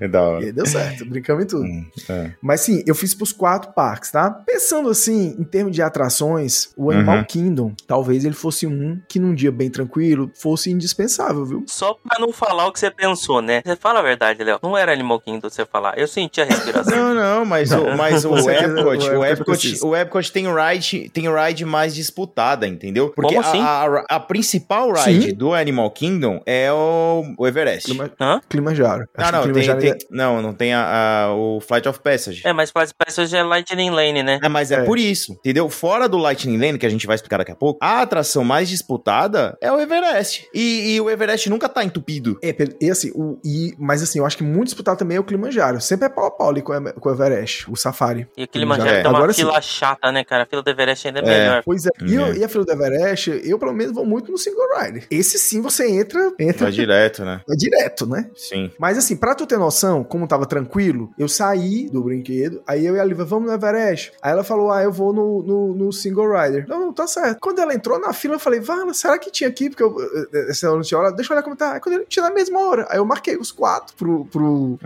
[0.00, 0.44] É da E hora.
[0.44, 1.64] aí deu certo, brincamos em tudo.
[1.64, 2.30] Hum, é.
[2.42, 4.30] Mas sim, eu fiz pros quatro parques, tá?
[4.46, 7.24] Pensando assim, em termos de atrações, o Animal Uhum.
[7.24, 11.64] Kingdom, talvez ele fosse um que num dia bem tranquilo, fosse indispensável, viu?
[11.66, 13.62] Só pra não falar o que você pensou, né?
[13.64, 14.58] Você fala a verdade, Léo.
[14.62, 15.98] Não era Animal Kingdom você falar.
[15.98, 16.96] Eu senti a respiração.
[16.96, 21.24] Não, não, mas o, mas o Epcot, o o Epcot o Epcot tem ride, tem
[21.32, 23.10] ride mais disputada, entendeu?
[23.14, 23.60] Porque Como assim?
[23.60, 25.34] a, a, a principal ride Sim.
[25.34, 27.86] do Animal Kingdom é o, o Everest.
[27.86, 28.40] Clima, Hã?
[28.48, 29.08] Kilimanjaro.
[29.16, 32.42] Ah, não, tem, tem- ainda- não, não tem a, a- o Flight of Passage.
[32.44, 34.38] É, mas Flash Passage é Lightning Lane, né?
[34.42, 34.82] É, mas é, É.
[34.84, 35.57] por isso, entendeu?
[35.58, 35.68] Entendeu?
[35.70, 38.68] Fora do Lightning Lane, que a gente vai explicar daqui a pouco, a atração mais
[38.68, 40.46] disputada é o Everest.
[40.54, 42.38] E, e o Everest nunca tá entupido.
[42.40, 45.20] É, Pedro, e assim, o, e, mas assim, eu acho que muito disputado também é
[45.20, 45.80] o Kilimanjaro.
[45.80, 48.28] Sempre é pau a pau ali com, o- com o Everest, o Safari.
[48.36, 49.00] E aquele manjaro É.
[49.02, 49.42] tem uma Agora sim.
[49.42, 50.44] fila chata, né, cara?
[50.44, 51.26] A fila do Everest ainda é, É.
[51.40, 51.62] melhor.
[51.64, 51.90] Pois é.
[52.02, 52.26] E, Uhum.
[52.28, 55.06] eu- e a fila do Everest, eu pelo menos vou muito no single rider.
[55.10, 57.40] Esse sim você entra, entra Vai direto, né?
[57.50, 58.30] é direto, né?
[58.36, 58.70] Sim.
[58.78, 62.94] Mas assim, pra tu ter noção, como tava tranquilo, eu saí do brinquedo, aí eu
[62.96, 64.12] e a Liva, vamos no Everest.
[64.22, 66.66] Aí ela falou, ah, eu vou no, no, no single rider.
[66.68, 67.38] Não, não, tá certo.
[67.40, 69.70] Quando ela entrou na fila, eu falei, Vala, será que tinha aqui?
[69.70, 69.96] Porque eu,
[70.32, 71.72] eh, essa não tinha hora, deixa eu olhar como tá.
[71.74, 74.78] Aí quando ele tinha na mesma hora, aí eu marquei os quatro pro, pro, Uhum.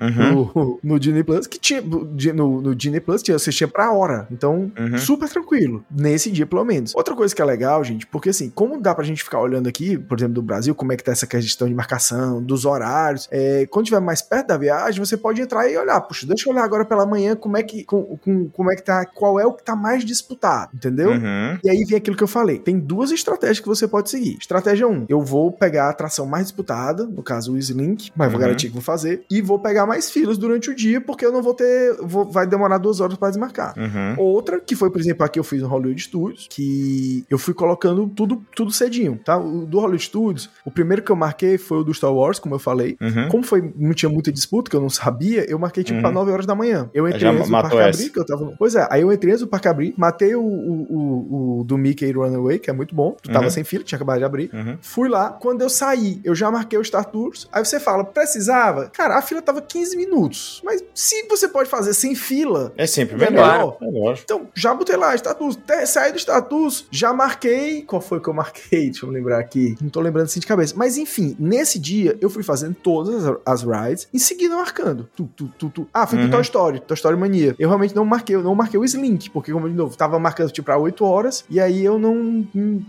[0.52, 4.26] pro- no Disney Plus, que tinha, no, no Disney Plus tinha, você tinha pra hora.
[4.30, 4.98] Então, Uhum.
[4.98, 5.84] super tranquilo.
[5.90, 6.94] Nesse dia, pelo menos.
[6.94, 9.98] Outra coisa que é legal, gente, porque assim, como dá pra gente ficar olhando aqui,
[9.98, 13.66] por exemplo, do Brasil, como é que tá essa questão de marcação, dos horários, é,
[13.66, 16.64] quando tiver mais perto da viagem, você pode entrar e olhar, puxa, deixa eu olhar
[16.64, 19.52] agora pela manhã como é que, com, com- como é que tá, qual é o
[19.52, 20.42] que tá mais disputado,
[20.74, 21.10] entendeu?
[21.10, 21.58] Uhum.
[21.62, 22.58] E aí vem aquilo que eu falei.
[22.58, 24.36] Tem duas estratégias que você pode seguir.
[24.40, 28.40] Estratégia 1, eu vou pegar a atração mais disputada, no caso o Slink, mas vou
[28.40, 28.46] Uhum.
[28.46, 31.42] garantir que vou fazer, e vou pegar mais filas durante o dia, porque eu não
[31.42, 31.94] vou ter.
[32.02, 33.74] vou- vai demorar duas horas pra desmarcar.
[33.76, 34.14] Uhum.
[34.24, 37.54] Outra, que foi, por exemplo, a que eu fiz no Hollywood Studios, que eu fui
[37.54, 39.36] colocando tudo, tudo cedinho, tá?
[39.38, 42.54] O do Hollywood Studios, o primeiro que eu marquei foi o do Star Wars, como
[42.54, 42.96] eu falei.
[43.00, 43.28] Uhum.
[43.28, 46.02] Como foi, não tinha muita disputa, que eu não sabia, eu marquei tipo Uhum.
[46.02, 46.88] pra 9 horas da manhã.
[46.94, 48.54] Eu entrei antes do parque abrir, que eu tava.
[48.58, 51.76] Pois é, aí eu entrei antes do parque abrir, matei o, o, o, o do
[51.78, 53.16] Mickey Runaway, que é muito bom.
[53.22, 53.50] Tu tava Uhum.
[53.50, 54.50] sem fila, tinha acabado de abrir.
[54.52, 54.76] Uhum.
[54.80, 57.48] Fui lá, quando eu saí, eu já marquei o Star Tours.
[57.52, 58.88] Aí você fala, precisava?
[58.92, 60.60] Cara, a fila tava 15 minutos.
[60.64, 63.76] Mas se você pode fazer sem fila, É sempre É melhor.
[63.80, 63.86] É
[64.22, 67.82] então, já botei lá, status, te- saí do status, já marquei.
[67.82, 68.86] Qual foi que eu marquei?
[68.90, 69.76] Deixa eu me lembrar aqui.
[69.80, 70.74] Não tô lembrando assim de cabeça.
[70.76, 75.08] Mas enfim, nesse dia eu fui fazendo todas as, as rides em seguida marcando.
[75.16, 75.88] Tu, tu, tu, tu.
[75.92, 76.24] Ah, fui Uhum.
[76.24, 77.54] pro Toy Story, Toy Story Mania.
[77.58, 80.31] Eu realmente não marquei, eu não marquei o Slink, porque, como de novo, tava marcando
[80.32, 82.46] tipo pra 8 horas, e aí eu não.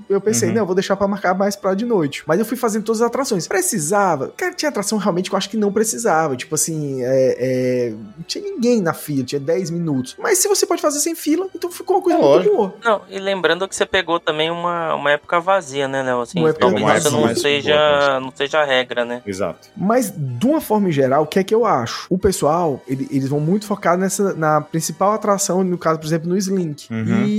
[0.10, 0.56] Eu pensei, Uhum.
[0.56, 2.24] não, eu vou deixar pra marcar mais pra de noite.
[2.28, 3.48] Mas eu fui fazendo todas as atrações.
[3.48, 4.34] Precisava?
[4.38, 6.36] Cara, tinha atração realmente que eu acho que não precisava.
[6.36, 10.16] Tipo assim, é, é, não tinha ninguém na fila, tinha 10 minutos.
[10.20, 12.56] Mas se você pode fazer sem fila, então ficou uma coisa É muito lógico.
[12.56, 12.74] boa.
[12.84, 16.22] Não, e lembrando que você pegou também uma, uma época vazia, né, Léo?
[16.22, 19.22] Assim, Uma época talvez mais- isso não mais seja, boa, não seja a regra, né?
[19.26, 19.70] Exato.
[19.76, 22.06] Mas, de uma forma em geral, o que é que eu acho?
[22.10, 26.30] O pessoal, ele- eles vão muito focar nessa, na principal atração, no caso, por exemplo,
[26.30, 26.88] no Slink.
[26.92, 27.24] Uhum.
[27.26, 27.33] E,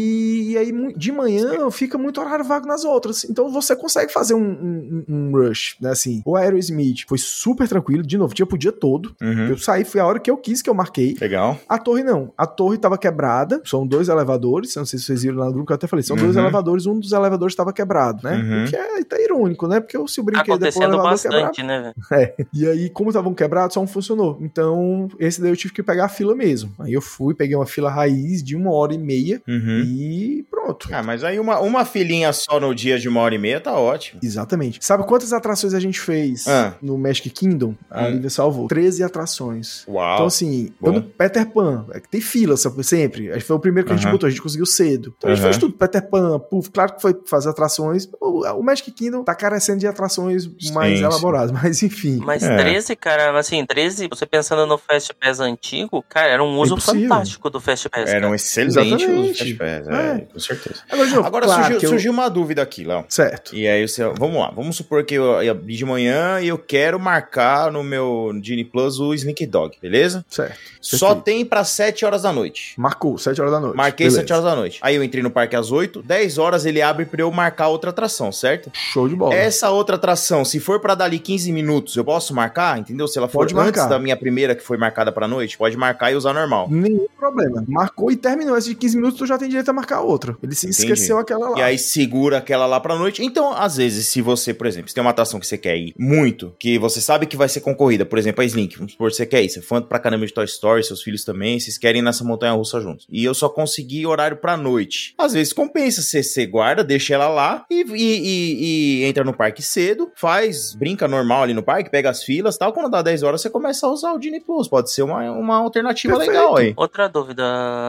[0.54, 3.24] e aí, de manhã, fica muito horário vago nas outras.
[3.24, 5.90] Então, você consegue fazer um, um- um rush, né?
[5.90, 9.14] Assim, o Aerosmith foi super tranquilo, de novo, tinha pro dia todo.
[9.20, 9.48] Uhum.
[9.48, 11.16] Eu saí, foi a hora que eu quis, que eu marquei.
[11.20, 11.58] Legal.
[11.68, 12.32] A torre não.
[12.36, 13.60] A torre tava quebrada.
[13.64, 14.74] São dois elevadores.
[14.76, 16.02] Não sei se vocês viram lá no grupo que eu até falei.
[16.02, 16.42] São dois Uhum.
[16.42, 16.86] elevadores.
[16.86, 18.36] Um dos elevadores estava quebrado, né?
[18.36, 18.64] Uhum.
[18.64, 19.80] O que é tá irônico, né?
[19.80, 21.44] Porque se o brinquedo é pro acontecendo elevador quebrado.
[21.46, 21.92] bastante, né?
[22.12, 22.34] É.
[22.52, 24.38] E aí, como estavam quebrados, só um funcionou.
[24.40, 26.72] Então, esse daí eu tive que pegar a fila mesmo.
[26.78, 29.82] Aí eu fui, peguei uma fila raiz de uma hora e meia Uhum.
[29.84, 30.88] e pronto.
[30.92, 33.72] Ah, mas aí uma, uma filinha só no dia de uma hora e meia tá
[33.78, 34.20] ótimo.
[34.22, 34.78] Exatamente.
[34.84, 36.74] Sabe quantas atrações a gente fez Ah.
[36.82, 37.74] no Magic Kingdom?
[37.90, 38.10] A Hum.
[38.12, 38.68] Lívia salvou.
[38.68, 39.84] 13 atrações.
[39.88, 40.14] Uau.
[40.14, 40.92] Então, assim, bom.
[40.92, 43.30] no Peter Pan, é que tem fila sempre.
[43.30, 45.14] Acho que foi o primeiro que a gente botou, a gente conseguiu cedo.
[45.16, 45.74] Então a gente fez tudo.
[45.74, 48.08] Peter Pan, Puff, claro que foi fazer atrações.
[48.20, 52.20] O, o Magic Kingdom tá carecendo de atrações mais Sim, elaboradas, mas enfim.
[52.22, 52.56] Mas É.
[52.56, 57.08] 13, cara, assim, 13, você pensando no Fast Pass antigo, cara, era um uso impossível.
[57.08, 58.02] fantástico do Fast Pass.
[58.10, 58.28] Era cara.
[58.30, 59.06] um excelente Exatamente.
[59.10, 60.26] uso de Fast Pass, É.
[60.34, 60.80] com certeza.
[60.90, 63.04] Agora, novo, Agora claro surgiu, eu- surgiu uma dúvida aqui, Léo.
[63.08, 63.54] Certo.
[63.54, 66.58] E aí você, vamos lá, vamos supor que eu ia abrir de manhã e eu
[66.58, 70.24] quero marcar no meu Genie Plus o Sneak Dog, beleza?
[70.28, 70.58] Certo.
[70.80, 72.74] Só tem pra 7 horas da noite.
[72.76, 73.76] Marcou, 7 horas da noite.
[73.76, 74.20] Marquei Beleza.
[74.20, 74.78] 7 horas da noite.
[74.82, 77.88] Aí eu entrei no parque às 8, 10 horas ele abre pra eu marcar outra
[77.90, 78.70] atração, certo?
[78.74, 79.34] Show de bola.
[79.34, 83.08] Essa outra atração, se for pra dali 15 minutos, eu posso marcar, entendeu?
[83.08, 83.88] Se ela for Pode antes marcar.
[83.88, 86.68] da minha primeira que foi marcada pra noite, pode marcar e usar normal.
[86.70, 87.64] Nenhum problema.
[87.66, 88.56] Marcou e terminou.
[88.56, 90.23] Essa de 15 minutos, tu já tem direito a marcar outra.
[90.42, 90.82] Ele se Entendi.
[90.92, 91.58] esqueceu aquela lá.
[91.58, 93.22] E aí segura aquela lá pra noite.
[93.24, 95.94] Então, às vezes, se você, por exemplo, se tem uma atração que você quer ir
[95.98, 99.16] muito, que você sabe que vai ser concorrida, por exemplo, a Slink, vamos supor que
[99.16, 101.76] você quer ir, você é fã pra caramba de Toy Story, seus filhos também, vocês
[101.78, 103.06] querem ir nessa montanha russa juntos.
[103.10, 105.14] E eu só consegui horário pra noite.
[105.18, 109.32] Às vezes compensa, você, você guarda, deixa ela lá e, e- e- e entra no
[109.32, 112.72] parque cedo, faz, brinca normal ali no parque, pega as filas tal.
[112.72, 114.68] Quando dá 10 horas, você começa a usar o Disney Plus.
[114.68, 116.36] Pode ser uma, uma alternativa Perfeito.
[116.36, 116.72] legal aí.
[116.76, 117.42] Outra dúvida,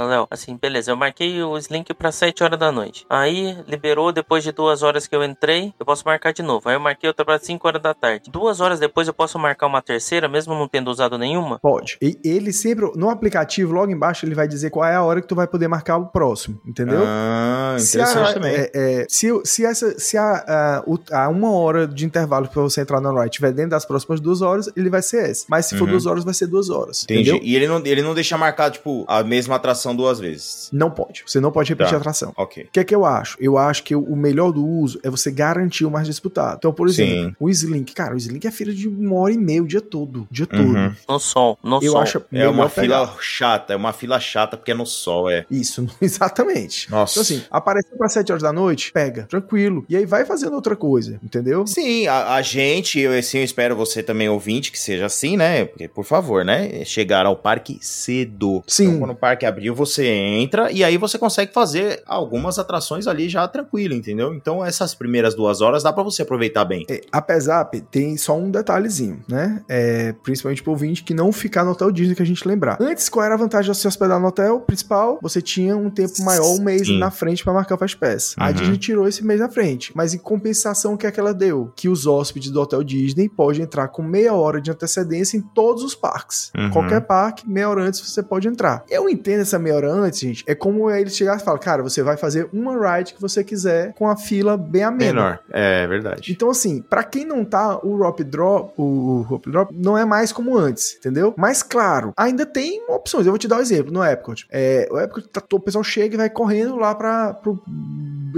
[0.09, 0.27] Léo.
[0.29, 3.05] Assim, beleza, eu marquei o Slink pra 7 horas da noite.
[3.09, 6.67] Aí, liberou, depois de duas horas que eu entrei, eu posso marcar de novo.
[6.67, 8.29] Aí eu marquei outra pra 5 horas da tarde.
[8.31, 11.59] Duas horas depois eu posso marcar uma terceira, mesmo não tendo usado nenhuma?
[11.59, 11.97] Pode.
[12.01, 15.27] E ele sempre, no aplicativo, logo embaixo, ele vai dizer qual é a hora que
[15.27, 17.01] tu vai poder marcar o próximo, entendeu?
[17.05, 18.53] Ah, Ah, Se, interessante a, também.
[18.53, 22.61] é, é, se, se, essa, se a, a, o- a uma hora de intervalo pra
[22.61, 25.45] você entrar no ride estiver dentro das próximas duas horas, ele vai ser esse.
[25.49, 25.91] Mas se for Uhum.
[25.91, 27.03] duas horas, vai ser duas horas.
[27.03, 27.29] Entendi.
[27.31, 27.47] Entendeu?
[27.47, 30.69] E ele não, ele não deixa marcado, tipo, a mesma atração duas vezes.
[30.71, 31.23] Não pode.
[31.27, 31.97] Você não pode repetir Tá.
[31.97, 32.14] a atração.
[32.35, 32.63] Ok.
[32.63, 33.37] O que é que eu acho?
[33.39, 36.55] Eu acho que o melhor do uso é você garantir o mais disputado.
[36.57, 37.35] Então, por exemplo, Sim.
[37.39, 37.93] o Slink.
[37.93, 40.21] Cara, o Slink é fila de uma hora e meia o dia todo.
[40.21, 40.73] O dia Uhum.
[40.73, 40.95] todo.
[41.09, 42.01] No sol, no Eu sol.
[42.01, 42.81] acho É uma pegar.
[43.07, 45.45] fila chata, é uma fila chata porque é no sol, é.
[45.49, 46.89] Isso, exatamente.
[46.89, 47.13] Nossa.
[47.13, 49.85] Então, assim, apareceu pra 7 horas da noite, pega, tranquilo.
[49.89, 51.65] E aí vai fazendo outra coisa, entendeu?
[51.67, 55.65] Sim, a, a gente, eu assim, eu espero você também ouvinte que seja assim, né?
[55.65, 56.83] Porque, por favor, né?
[56.85, 58.63] Chegar ao parque cedo.
[58.67, 58.85] Sim.
[58.87, 63.29] Então, quando o parque abriu, você entra e aí você consegue fazer algumas atrações ali
[63.29, 64.33] já tranquilo, entendeu?
[64.33, 66.85] Então, essas primeiras duas horas dá pra você aproveitar bem.
[66.89, 69.61] É, apesar, tem só um detalhezinho, né?
[69.67, 72.77] É, principalmente pro ouvinte que não ficar no hotel Disney que a gente lembrar.
[72.81, 75.19] Antes, qual era a vantagem de se hospedar no hotel principal?
[75.21, 76.97] Você tinha um tempo maior, um mês Sim.
[76.99, 78.35] na frente pra marcar o Fast Pass.
[78.37, 78.53] A Uhum.
[78.53, 79.91] Disney tirou esse mês na frente.
[79.95, 81.71] Mas em compensação, o que é que ela deu?
[81.75, 85.83] Que os hóspedes do hotel Disney podem entrar com meia hora de antecedência em todos
[85.83, 86.51] os parques.
[86.57, 86.69] Uhum.
[86.71, 88.83] Qualquer parque, meia hora antes você pode entrar.
[88.89, 90.43] Eu entendo essa meia hora antes, gente.
[90.47, 93.93] É como eles chegarem e falam, cara, você vai fazer uma ride que você quiser
[93.93, 95.13] com a fila bem amena.
[95.13, 95.39] Menor.
[95.51, 96.31] É verdade.
[96.31, 100.31] Então, assim, pra quem não tá, o Rope Drop, o Rope Drop não é mais
[100.31, 101.33] como antes, entendeu?
[101.37, 103.25] Mas, claro, ainda tem opções.
[103.25, 104.45] Eu vou te dar um exemplo no Epcot.
[104.51, 107.61] É, o Epcot, tá- o pessoal chega e vai correndo lá pra, pro,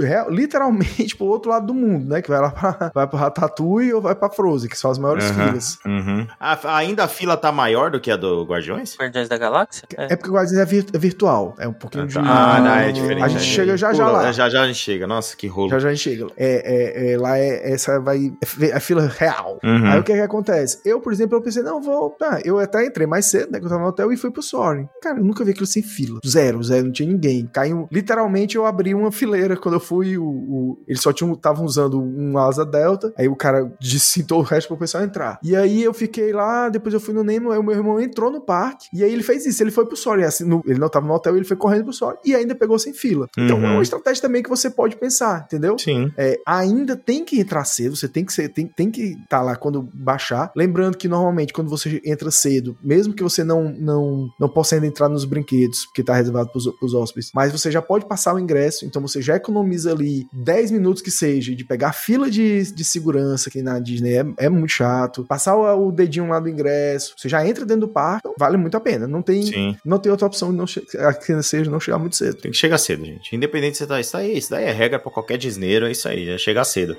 [0.02, 2.22] real- literalmente pro outro lado do mundo, né?
[2.22, 5.24] Que vai lá pra, vai pro Ratatouille ou vai pra Frozen, que são as maiores
[5.30, 5.46] Aham.
[5.48, 5.78] filas.
[5.84, 6.26] Uhum.
[6.38, 8.96] A- ainda a fila tá maior do que a do Guardiões?
[8.98, 9.84] Guardiões da Galáxia?
[9.96, 11.54] É porque o Guardiões é, vir- é virtual.
[11.58, 12.18] É um pouquinho de...
[12.18, 13.22] Ah, não, é diferente.
[13.24, 13.44] A gente é.
[13.44, 14.32] chega já já Pula, lá.
[14.32, 15.06] Já já a gente chega.
[15.06, 15.70] Nossa, que rolo.
[15.70, 16.26] Já já a gente chega.
[16.36, 18.32] É, é, é, lá é, essa vai.
[18.62, 19.58] É é fila real.
[19.64, 19.86] Uhum.
[19.90, 20.80] Aí o que é que acontece?
[20.84, 22.10] Eu, por exemplo, eu pensei, não, vou.
[22.10, 23.58] Tá, eu até entrei mais cedo, né?
[23.58, 24.88] Que eu tava no hotel e fui pro Soaring.
[25.02, 26.18] Cara, eu nunca vi aquilo sem fila.
[26.26, 27.46] Zero, zero, não tinha ninguém.
[27.52, 27.88] Caiu.
[27.90, 30.16] Literalmente eu abri uma fileira quando eu fui.
[30.18, 33.12] O, o- eles só tinham estavam usando um asa delta.
[33.16, 35.38] Aí o cara cintou o resto pro pessoal entrar.
[35.42, 38.30] E aí eu fiquei lá, depois eu fui no Nemo, aí o meu irmão entrou
[38.30, 38.86] no parque.
[38.92, 39.62] E aí ele fez isso.
[39.62, 40.24] Ele foi pro Soaring.
[40.24, 42.18] Assim, no- ele não tava no hotel, ele foi correndo pro Soaring.
[42.24, 43.26] E ainda pegou sem fila.
[43.38, 43.64] Então Uhum.
[43.66, 45.78] é uma estratégia também que você pode pensar, entendeu?
[45.78, 46.12] Sim.
[46.16, 49.56] É, ainda tem que entrar cedo, você tem que ser, tem, tem que estar lá
[49.56, 50.50] quando baixar.
[50.56, 54.86] Lembrando que normalmente quando você entra cedo, mesmo que você não não, não possa ainda
[54.86, 58.38] entrar nos brinquedos, porque tá reservado pros, pros hóspedes, mas você já pode passar o
[58.38, 62.72] ingresso, então você já economiza ali 10 minutos que seja de pegar a fila de,
[62.72, 66.48] de segurança que na Disney é, é muito chato, passar o, o dedinho lá do
[66.48, 69.06] ingresso, você já entra dentro do parque, então vale muito a pena.
[69.06, 69.76] Não tem, Sim.
[69.84, 72.36] não tem outra opção de não seja não chegar muito cedo.
[72.36, 73.34] Tem que chegar cedo, gente.
[73.34, 74.00] Independente se você tá.
[74.00, 76.96] Isso daí, isso daí é regra pra qualquer disneiro, é isso aí, é chegar cedo.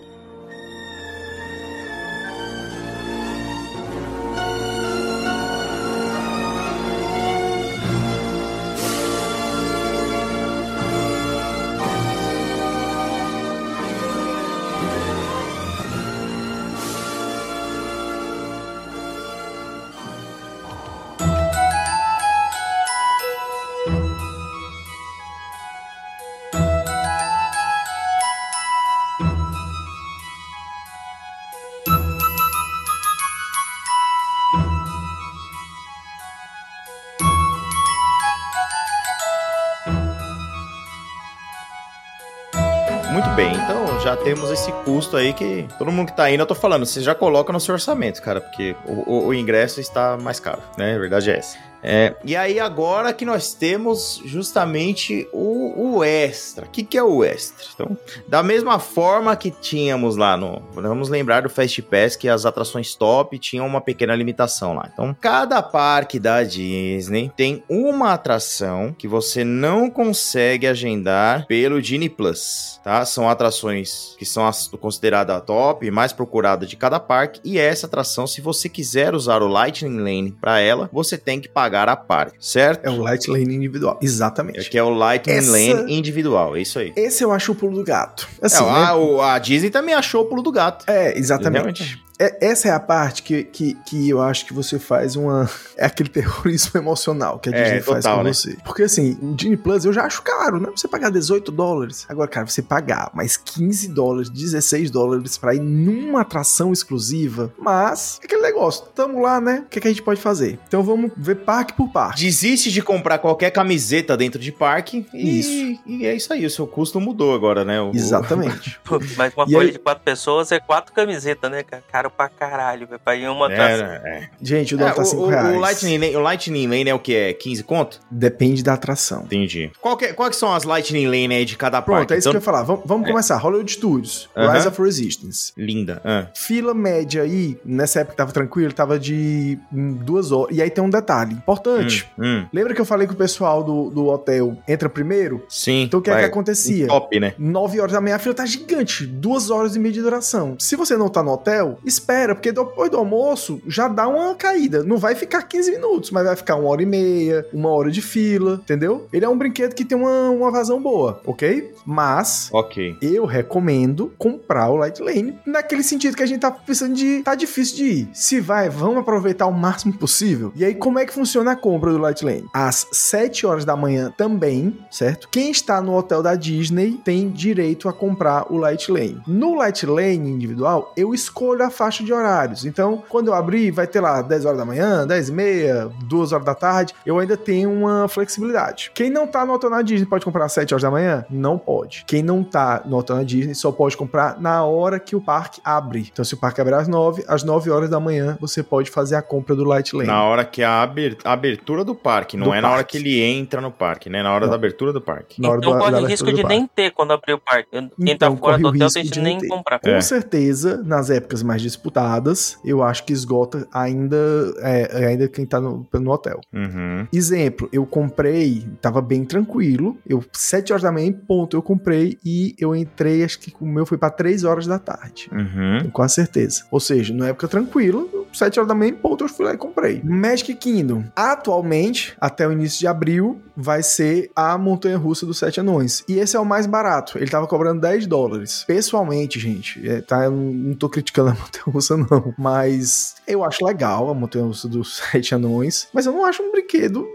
[44.10, 47.00] Já temos esse custo aí que todo mundo que tá indo, eu tô falando, você
[47.00, 50.96] já coloca no seu orçamento, cara, porque o, o- o ingresso está mais caro, né?
[50.96, 51.58] A verdade é essa.
[51.84, 56.66] É, e aí agora que nós temos justamente o, o extra.
[56.66, 57.66] O que, que é o extra?
[57.74, 60.62] Então, da mesma forma que tínhamos lá no.
[60.74, 64.90] Vamos lembrar do Fast Pass que as atrações top tinham uma pequena limitação lá.
[64.92, 72.10] Então, cada parque da Disney tem uma atração que você não consegue agendar pelo Genie
[72.10, 73.06] Plus, tá?
[73.06, 77.40] São atrações que são as consideradas a top, mais procurada de cada parque.
[77.44, 81.48] E essa atração, se você quiser usar o Lightning Lane para ela, você tem que
[81.48, 82.86] pagar a parte, certo?
[82.86, 84.00] É o light lane individual.
[84.02, 84.60] Exatamente.
[84.60, 86.94] Aqui é o Lightning Essa- Lane individual, é isso aí.
[86.96, 88.28] Esse eu acho o pulo do gato.
[88.42, 88.86] Assim, é, né?
[89.22, 90.86] a, a Disney também achou o pulo do gato.
[90.88, 91.84] É, exatamente.
[91.84, 92.09] Realmente.
[92.20, 95.50] É, essa é a parte que, que, que eu acho que você faz uma.
[95.80, 98.34] É aquele terrorismo emocional que a É, Disney faz total, com né?
[98.34, 98.58] você.
[98.66, 100.68] Porque assim, o Disney Plus eu já acho caro, né?
[100.76, 102.06] Você pagar 18 dólares.
[102.10, 107.54] Agora, cara, você pagar mais 15 dólares, 16 dólares pra ir numa atração exclusiva.
[107.58, 109.64] Mas, é aquele negócio, tamo lá, né?
[109.66, 110.60] O que, que a gente pode fazer?
[110.68, 112.22] Então vamos ver parque por parque.
[112.26, 115.82] Desiste de comprar qualquer camiseta dentro de parque e, Isso.
[115.86, 116.46] e é isso aí.
[116.46, 117.80] O seu custo mudou agora, né?
[117.80, 118.78] O- Exatamente.
[119.16, 122.09] Mas uma E folha aí- de quatro pessoas é quatro camisetas, né, cara?
[122.10, 123.00] Caro pra caralho, velho.
[123.04, 123.86] Pra ir em uma atração.
[123.88, 124.30] É, é.
[124.42, 125.56] Gente, o É, dólar tá o, 5 o- reais.
[125.56, 127.16] o Lightning Lane, o Lightning Lane é o que?
[127.16, 128.00] É 15 conto?
[128.10, 129.24] Depende da atração.
[129.24, 129.72] Entendi.
[129.82, 132.14] Qual que, quais são as Lightning Lane aí de cada Pronto, parque?
[132.14, 132.64] é isso Então- que eu ia falar.
[132.64, 133.38] Vamos, vamos começar.
[133.38, 134.54] Hollywood Studios, Aham.
[134.54, 135.54] Rise of Resistance.
[135.58, 136.02] Linda.
[136.04, 136.28] Ah.
[136.36, 140.56] Fila média aí, nessa época que tava tranquilo, tava de duas horas.
[140.56, 142.08] E aí tem um detalhe importante.
[142.18, 142.46] Hum, hum.
[142.54, 145.44] Lembra que eu falei que o pessoal do, do hotel entra primeiro?
[145.50, 145.84] Sim.
[145.84, 146.30] Então o que é que vai.
[146.30, 146.88] acontecia?
[146.88, 147.34] Top, né?
[147.38, 150.56] 9 horas da manhã a fila tá gigante, duas horas e meia de duração.
[150.60, 151.99] Se você não tá no hotel, espera,
[152.36, 154.84] porque depois do almoço já dá uma caída.
[154.84, 158.02] Não vai ficar 15 minutos, mas vai ficar uma hora e meia, uma hora de
[158.02, 159.08] fila, entendeu?
[159.12, 161.74] Ele é um brinquedo que tem uma, uma vazão boa, ok?
[161.90, 162.98] Mas Ok.
[163.02, 167.34] eu recomendo comprar o Light Lane naquele sentido que a gente tá pensando de tá
[167.34, 168.10] difícil de ir.
[168.14, 170.54] Se vai, vamos aproveitar o máximo possível.
[170.56, 172.46] E aí como é que funciona a compra do Light Lane?
[172.54, 175.28] Às 7 horas da manhã também, certo?
[175.32, 179.20] Quem está no hotel da Disney tem direito a comprar o Light Lane.
[179.26, 182.66] No Light Lane individual, eu escolho a faixa de horários.
[182.66, 186.32] Então, quando eu abrir, vai ter lá 10 horas da manhã, 10 e meia, 2
[186.34, 186.94] horas da tarde.
[187.04, 188.92] Eu ainda tenho uma flexibilidade.
[188.94, 191.26] Quem não tá no hotel na Disney pode comprar às 7 horas da manhã?
[191.30, 191.79] Não pode.
[192.08, 195.62] Quem não tá no hotel na Disney só pode comprar na hora que o parque
[195.64, 196.08] abre.
[196.12, 199.16] Então, se o parque abrir às 9, às 9 horas da manhã, você pode fazer
[199.16, 200.08] a compra do Light Lane.
[200.08, 202.78] Na hora que é a aber- a abertura do parque, não Do é na hora
[202.78, 202.92] parque.
[202.92, 204.22] que ele entra no parque, né?
[204.24, 204.50] Na hora Não.
[204.52, 205.42] da abertura do parque.
[205.42, 206.58] Na hora Então do- da corre o risco de parque.
[206.58, 207.70] nem ter quando abrir o parque.
[207.72, 209.48] Quem Então, tá fora corre do o hotel risco tem de nem ter.
[209.48, 209.80] comprar.
[209.80, 210.02] Com É.
[210.02, 214.18] certeza, nas épocas mais disputadas, eu acho que esgota ainda,
[214.60, 216.40] é, ainda quem tá no, no hotel.
[216.54, 217.08] Uhum.
[217.12, 219.98] Exemplo, eu comprei, tava bem tranquilo.
[220.08, 223.66] Eu, 7 horas da manhã, em ponto, eu comprei e eu entrei, acho que o
[223.66, 225.30] meu foi pra 3 horas da tarde.
[225.32, 225.80] Uhum.
[225.80, 226.64] Tenho quase certeza.
[226.72, 230.02] Ou seja, na época tranquila, 7 horas da manhã, ponto, eu fui lá e comprei.
[230.04, 235.60] Magic Kingdom, atualmente, até o início de abril, vai ser a montanha russa dos Sete
[235.60, 236.04] Anões.
[236.08, 237.18] E esse é o mais barato.
[237.18, 238.64] Ele tava cobrando 10 dólares.
[238.66, 242.34] Pessoalmente, gente, é, tá, eu não, não tô criticando a montanha russa, não.
[242.38, 245.88] Mas eu acho legal a montanha russa dos Sete Anões.
[245.94, 247.06] Mas eu não acho um brinquedo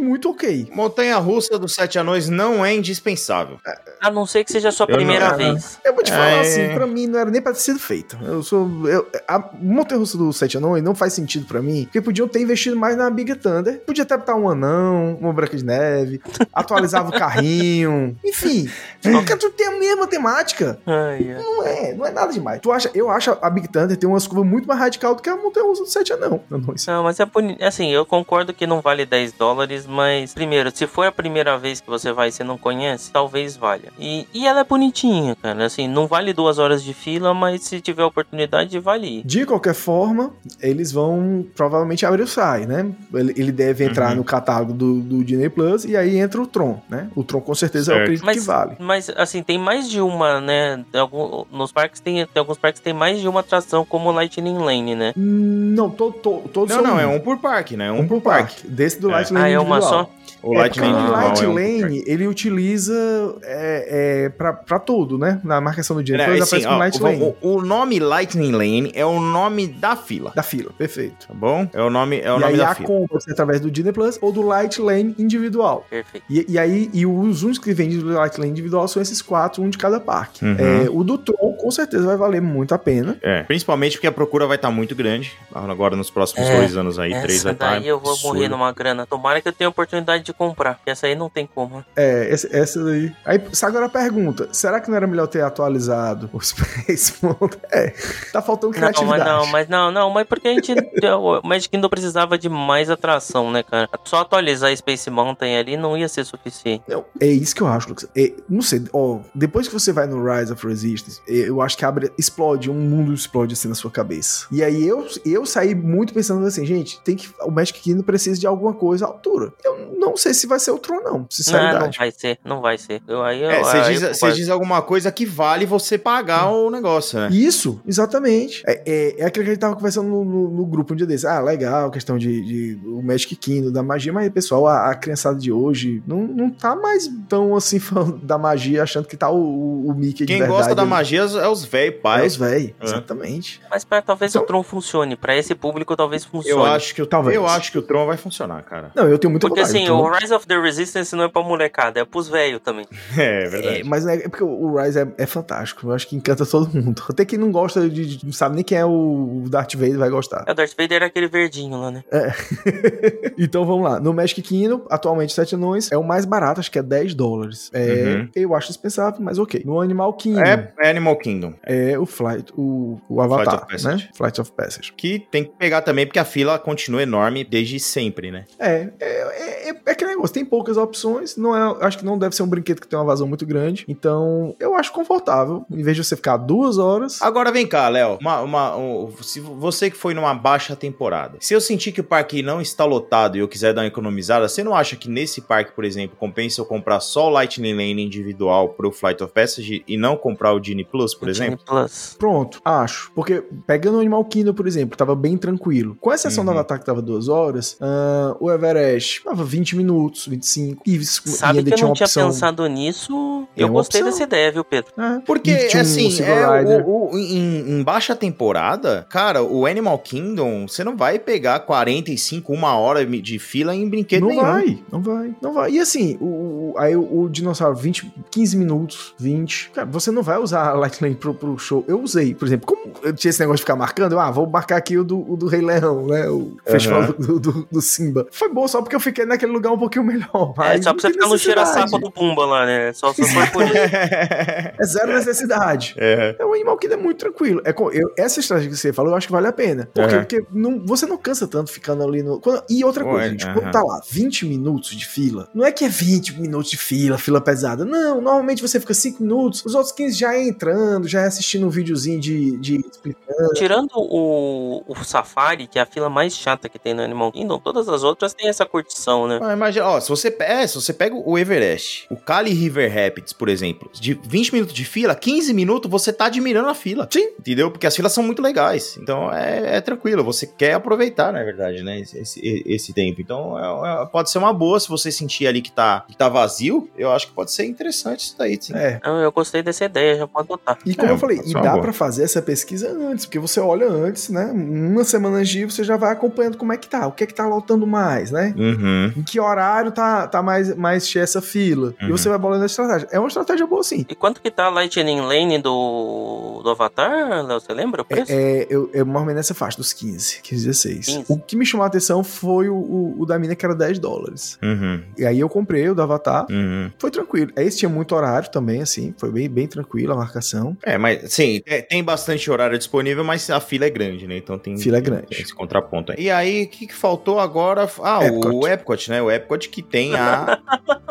[0.00, 0.68] muito ok.
[0.74, 3.58] Montanha Russa dos Sete Anões não é indispensável.
[4.00, 5.78] A não ser que seja a sua Eu primeira não- vez.
[5.84, 6.40] Eu vou te falar É.
[6.40, 8.18] assim, pra mim não era nem pra ter sido feito.
[8.24, 8.68] Eu sou.
[8.88, 12.40] Eu, a Montanha Russa do Sete Anões não faz sentido pra mim, porque podiam ter
[12.40, 13.80] investido mais na Big Thunder.
[13.80, 16.20] Podia até botar um anão, uma branca de neve,
[16.52, 18.16] atualizava o carrinho.
[18.24, 18.68] Enfim,
[19.02, 20.78] porque tu tem a mesma temática.
[20.86, 21.42] Ai, ai.
[21.42, 22.60] Não é, não é nada demais.
[22.60, 25.28] Tu acha, eu acho a Big Thunder tem umas curvas muito mais radical do que
[25.28, 26.40] a Montanha Russa do Sete Anão.
[26.50, 26.86] Anões.
[26.86, 27.62] Não, mas é bonito.
[27.62, 31.80] Assim, eu concordo que não vale 10 dólares, mas primeiro, se for a primeira vez
[31.80, 33.92] que você vai e você não conhece, talvez valha.
[33.98, 35.64] E, e ela é bonitinha, cara.
[35.64, 39.22] Assim, não vale duas horas de fila, mas se tiver oportunidade, vale ir.
[39.24, 42.90] De qualquer forma, eles vão provavelmente abrir o SAI, né?
[43.12, 44.16] Ele, ele deve entrar Uhum.
[44.16, 47.08] no catálogo do, do Disney Plus e aí entra o Tron, né?
[47.14, 48.02] O Tron com certeza é o Certo.
[48.04, 48.76] acredito Mas, que vale.
[48.78, 50.84] mas, assim, tem mais de uma, né?
[50.94, 54.12] Algum- nos parques tem, tem alguns parques que tem mais de uma atração, como o
[54.12, 55.12] Lightning Lane, né?
[55.16, 57.90] Não, to, to, todos Não, são não, é um por parque, né?
[57.90, 58.66] Um, um por parque.
[58.66, 59.12] Desse do É.
[59.14, 59.79] Light Lane Ah, é uma.
[59.82, 60.10] Só?
[60.42, 61.46] O é, o Light é um por parque.
[61.46, 62.94] Lane, ele utiliza
[63.42, 65.40] é, é, pra, pra tudo, né?
[65.44, 67.34] Na marcação do Disney É, Plus assim, aparece com ó, Light o- Lane.
[67.42, 71.26] o, o nome Lightning Lane é o nome da fila, Da fila, perfeito.
[71.28, 71.68] tá bom?
[71.72, 72.86] É o nome, é o e nome aí da a fila.
[72.88, 75.86] compra ser através do Disney Plus ou do Light Lane individual.
[75.88, 76.24] Perfeito.
[76.28, 79.62] E, e aí, e os únicos que vendem do Light Lane individual são esses quatro,
[79.62, 80.44] um de cada parque.
[80.44, 80.56] Uhum.
[80.58, 83.16] É, o do Tron, com certeza, vai valer muito a pena.
[83.22, 86.98] É, principalmente porque a procura vai estar muito grande agora nos próximos É, dois anos
[86.98, 87.70] aí, três vai estar.
[87.72, 89.06] daí eu vou morrer numa grana.
[89.06, 90.74] Tomara que eu tenha oportunidade de comprar.
[90.74, 91.78] Porque essa aí não tem como.
[91.78, 91.84] né?
[91.96, 93.12] É, essa, essa daí.
[93.24, 97.60] Aí, agora a pergunta: será que não era melhor ter atualizado o Space Mountain?
[97.70, 97.94] É,
[98.32, 99.30] tá faltando Não, mas criatividade.
[99.30, 100.72] não, mas não, não, mas porque a gente.
[101.18, 103.88] o Magic Kingdom precisava de mais atração, né, cara?
[104.04, 106.84] Só atualizar Space Mountain ali não ia ser suficiente.
[107.20, 108.08] É isso que eu acho, Lucas.
[108.16, 111.76] É, não sei, ó, depois que você vai no Rise of Resistance, é, eu acho
[111.76, 114.46] que abre, explode, um mundo explode assim na sua cabeça.
[114.50, 117.28] E aí eu, eu saí muito pensando assim, gente, tem que.
[117.42, 119.52] O Magic Kingdom precisa de alguma coisa à altura.
[119.64, 121.98] Eu não sei se vai ser o Tron, não, Não, não sinceridade.
[121.98, 123.02] vai ser, não vai ser.
[123.08, 125.96] Eu, aí eu, É, você aí diz, eu você diz alguma coisa que vale você
[125.98, 127.28] pagar o negócio, né?
[127.32, 128.62] Isso, exatamente.
[128.66, 131.06] É, é, é aquilo que a gente tava conversando no, no- no grupo um dia
[131.06, 131.26] desse.
[131.26, 135.38] Ah, legal, questão de, de o Magic Kingdom, da magia, mas, pessoal, a, a criançada
[135.38, 139.36] de hoje não, não tá mais tão assim falando da magia, achando que tá o,
[139.38, 142.32] o, o Mickey de Quem gosta da magia é os velhos É pais.
[142.32, 142.84] os véi, É.
[142.84, 143.60] exatamente.
[143.70, 145.16] Mas pra, talvez Então- o Tron funcione.
[145.16, 146.50] Pra esse público, talvez funcione.
[146.60, 147.34] Eu acho que o Talvez.
[147.36, 148.90] eu acho que o Tron vai funcionar, cara.
[148.94, 149.76] Não, eu tenho muita Porque vontade.
[149.78, 152.86] assim, então- o Rise of the Resistance não é pra molecada, é pros velhos também.
[153.18, 153.84] É É, verdade.
[153.84, 155.86] mas é porque o Rise é, é fantástico.
[155.88, 157.02] Eu acho que encanta todo mundo.
[157.08, 160.10] Até quem não gosta de, de- não sabe nem quem é o Darth Vader vai
[160.10, 160.44] gostar.
[160.46, 162.04] É, o Darth Vader era aquele verdinho lá, né?
[163.38, 164.00] então vamos lá.
[164.00, 167.70] No Magic Kingdom, atualmente 7 anões é o mais barato, acho que é 10 dólares.
[167.72, 168.28] É, Uhum.
[168.34, 169.62] Eu acho dispensável, mas ok.
[169.64, 171.52] No Animal Kingdom É, é Animal Kingdom.
[171.64, 173.86] é, o Flight, o, o Avatar, of Passage.
[174.04, 174.08] né?
[174.14, 174.92] Flight of Passage.
[174.96, 178.44] Que tem que pegar também, porque a fila continua enorme desde sempre, né?
[178.58, 182.18] É, é, é, é, é aquele negócio, tem poucas opções, não é, acho que não
[182.18, 185.82] deve ser um brinquedo que tem uma vazão muito grande, então eu acho confortável, em
[185.82, 188.18] vez de você ficar duas horas, Agora vem cá, Léo.
[188.20, 192.04] Uma, uma- um- se você que foi numa baixa temporada, se eu sentir que o
[192.04, 195.40] parque não está lotado e eu quiser dar uma economizada, você não acha que nesse
[195.40, 199.84] parque, por exemplo, compensa eu comprar só o Lightning Lane individual pro Flight of Passage
[199.86, 201.64] e não comprar o Genie Plus, por Disney exemplo?
[201.66, 202.16] Plus.
[202.18, 203.10] Pronto, acho.
[203.14, 205.96] Porque pegando o Animal Kingdom, por exemplo, tava bem tranquilo.
[206.00, 206.50] Com exceção Uhum.
[206.50, 209.89] Avatar que tava duas horas, ah, o Everest tava 20 minutos,
[210.28, 210.82] 25.
[210.86, 212.26] E, Sabe e ainda que eu tinha não uma tinha opção.
[212.30, 213.46] pensado nisso.
[213.54, 214.12] Tem Eu gostei opção.
[214.12, 214.92] dessa ideia, viu, Pedro?
[214.98, 215.20] É.
[215.26, 220.96] Porque, assim, é, o, o- em, em baixa temporada, cara, o Animal Kingdom, você não
[220.96, 224.42] vai pegar 45, uma hora de fila em brinquedo Não nenhum.
[224.42, 225.70] vai, não vai, não vai.
[225.72, 226.24] E assim, o,
[226.72, 229.70] o- aí o, o dinossauro, 20, 15 minutos, 20.
[229.74, 231.84] Cara, você não vai usar a Lightning pro, pro show.
[231.88, 234.48] Eu usei, por exemplo, como eu tinha esse negócio de ficar marcando, eu, ah, vou
[234.48, 236.28] marcar aqui o do, o do Rei Leão, né?
[236.28, 238.26] O festival do, do, do Simba.
[238.30, 240.54] Foi bom só porque eu fiquei naquele lugar um pouquinho melhor.
[240.58, 241.40] É, Mas só não pra você ficar no necessidade.
[241.70, 242.92] cheira-saco do Pumba lá, né?
[242.92, 243.74] Só, só foi por isso.
[243.76, 245.94] É zero necessidade.
[245.98, 246.36] É.
[246.38, 247.60] É um animal que é muito tranquilo.
[247.64, 249.88] É, eu- essa estratégia que você falou, eu acho que vale a pena.
[249.94, 250.14] Por quê?
[250.14, 250.20] Aham.
[250.20, 252.40] Porque não- você não cansa tanto ficando ali no.
[252.40, 253.54] quando- e outra coisa, é, gente, aham.
[253.54, 257.18] quando tá lá 20 minutos de fila, não é que é 20 minutos de fila,
[257.18, 257.84] fila pesada.
[257.84, 261.66] Não, normalmente você fica 5 minutos, os outros 15 já é entrando, já é assistindo
[261.66, 263.52] um videozinho de, de explicando.
[263.54, 267.58] Tirando o, o Safari, que é a fila mais chata que tem no Animal Kingdom,
[267.58, 269.38] todas as outras têm essa curtição, né?
[269.42, 273.32] Ah, imagina, ó, se você, é, se você pega o Everest, o Cali River Rapids,
[273.32, 277.08] por exemplo, de 20 minutos de fila, 15 minutos você tá admirando a fila.
[277.10, 277.28] Sim.
[277.38, 277.70] Entendeu?
[277.70, 278.98] Porque as filas são muito legais.
[279.00, 282.00] Então é, é tranquilo, você quer aproveitar, na verdade, né?
[282.00, 283.20] Esse, esse- esse tempo.
[283.20, 286.28] Então é- é- pode ser uma boa se você sentir ali que tá, que tá
[286.28, 286.88] vazio.
[286.96, 288.74] Eu acho que pode ser interessante isso daí, sim.
[288.74, 289.00] É.
[289.04, 290.78] Eu gostei dessa ideia, já pode botar.
[290.84, 291.80] E como É, eu falei, e dá boa.
[291.82, 294.50] pra fazer essa pesquisa antes, porque você olha antes, né?
[294.52, 297.26] Uma semana antes de você já vai acompanhando como é que tá, o que é
[297.26, 298.54] que tá lotando mais, né?
[298.56, 299.12] Uhum.
[299.16, 301.94] Em que horário tá, tá mais, mais cheia essa fila?
[302.00, 302.16] E Uhum.
[302.16, 303.08] você vai bolando a estratégia.
[303.12, 304.04] É uma estratégia boa, sim.
[304.08, 307.60] E quanto que tá a Lightning Lane do, do Avatar, Léo?
[307.60, 308.32] Você lembra o preço?
[308.32, 311.06] É, eu, eu mais ou menos nessa faixa, dos 15, 15, 16.
[311.06, 311.24] 15.
[311.28, 313.98] O que me chamou a atenção foi o, o, o da mina, que era 10
[313.98, 314.58] dólares.
[314.62, 315.02] Uhum.
[315.18, 316.46] E aí eu comprei o do Avatar.
[316.50, 316.90] Uhum.
[316.98, 317.50] Foi tranquilo.
[317.56, 319.14] Esse tinha muito horário também, assim.
[319.18, 320.76] Foi bem, bem tranquilo a marcação.
[320.82, 324.36] É, mas sim, é, tem bastante horário disponível, mas a fila é grande, né?
[324.36, 325.26] Então tem, Fila é tem grande.
[325.30, 326.12] esse contraponto.
[326.12, 326.18] aí.
[326.24, 327.88] E aí, o que, que faltou agora?
[328.02, 328.54] Ah, Epcot.
[328.54, 329.22] o Epcot, né?
[329.22, 329.39] O Epcot
[329.70, 330.58] que tem a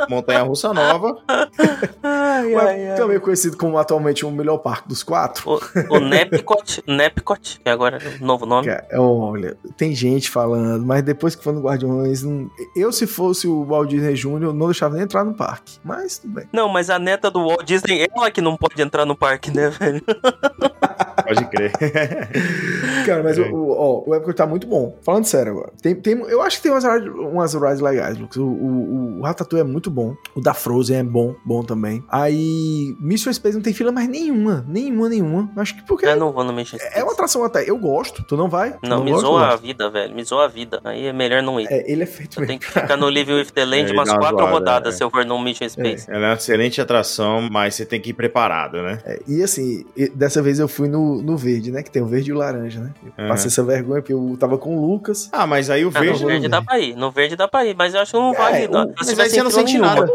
[0.10, 1.18] Montanha Russa Nova.
[2.04, 5.60] Ai, Mas também conhecido como atualmente o melhor parque dos quatro.
[5.90, 8.68] O, o Nepcot, Nepcot, que agora é o novo nome.
[8.68, 13.48] Cara, olha, tem gente falando, mas depois que foi no Guardiões, não- eu se fosse
[13.48, 15.78] o Walt Disney Jr., não deixava nem entrar no parque.
[15.84, 16.48] Mas tudo bem.
[16.54, 19.70] Não, mas a neta do Walt Disney, ela que não pode entrar no parque, né,
[19.70, 20.02] velho?
[21.24, 21.72] Pode crer.
[23.06, 23.42] Cara, mas É.
[23.42, 24.96] o, o, o Epcot tá muito bom.
[25.02, 25.72] Falando sério agora.
[25.82, 28.38] Tem, tem, eu acho que tem umas, rides- umas rides legais, Lucas.
[28.38, 30.16] O, o, o Ratatouille é muito bom.
[30.36, 32.04] O da Frozen é bom, bom também.
[32.10, 34.66] Aí, Mission Space não tem fila mais nenhuma.
[34.68, 35.50] Nenhuma, nenhuma.
[35.58, 37.70] Acho que porque Eu não vou no Mission é uma atração até.
[37.70, 38.24] Eu gosto.
[38.24, 38.72] Tu não vai?
[38.74, 40.14] Tu Não, me zoa a vida, velho.
[40.16, 40.80] Me zoa a vida.
[40.84, 41.68] Aí é melhor não ir.
[41.70, 42.60] É, ele é feito tenho mesmo.
[42.60, 44.98] que ficar no Live with the Land É, umas quatro zoada, rodadas é.
[44.98, 46.10] se eu for no Mission Space.
[46.10, 49.00] Ela é uma excelente atração, mas você tem que ir preparado, né?
[49.06, 51.82] É, e assim, dessa vez eu fui no, no verde, né?
[51.84, 52.92] Que tem o verde e o laranja, né?
[53.04, 53.30] Eu Uhum.
[53.30, 55.30] Passei essa vergonha porque eu tava com o Lucas.
[55.32, 56.26] Ah, mas aí o Ah, no verde.
[56.26, 56.96] verde dá pra ir.
[56.96, 58.58] No verde dá pra ir, mas eu acho que não vale.
[58.64, 58.86] É, não.
[58.86, 60.08] o- Se mas aí sem você não sente nenhuma.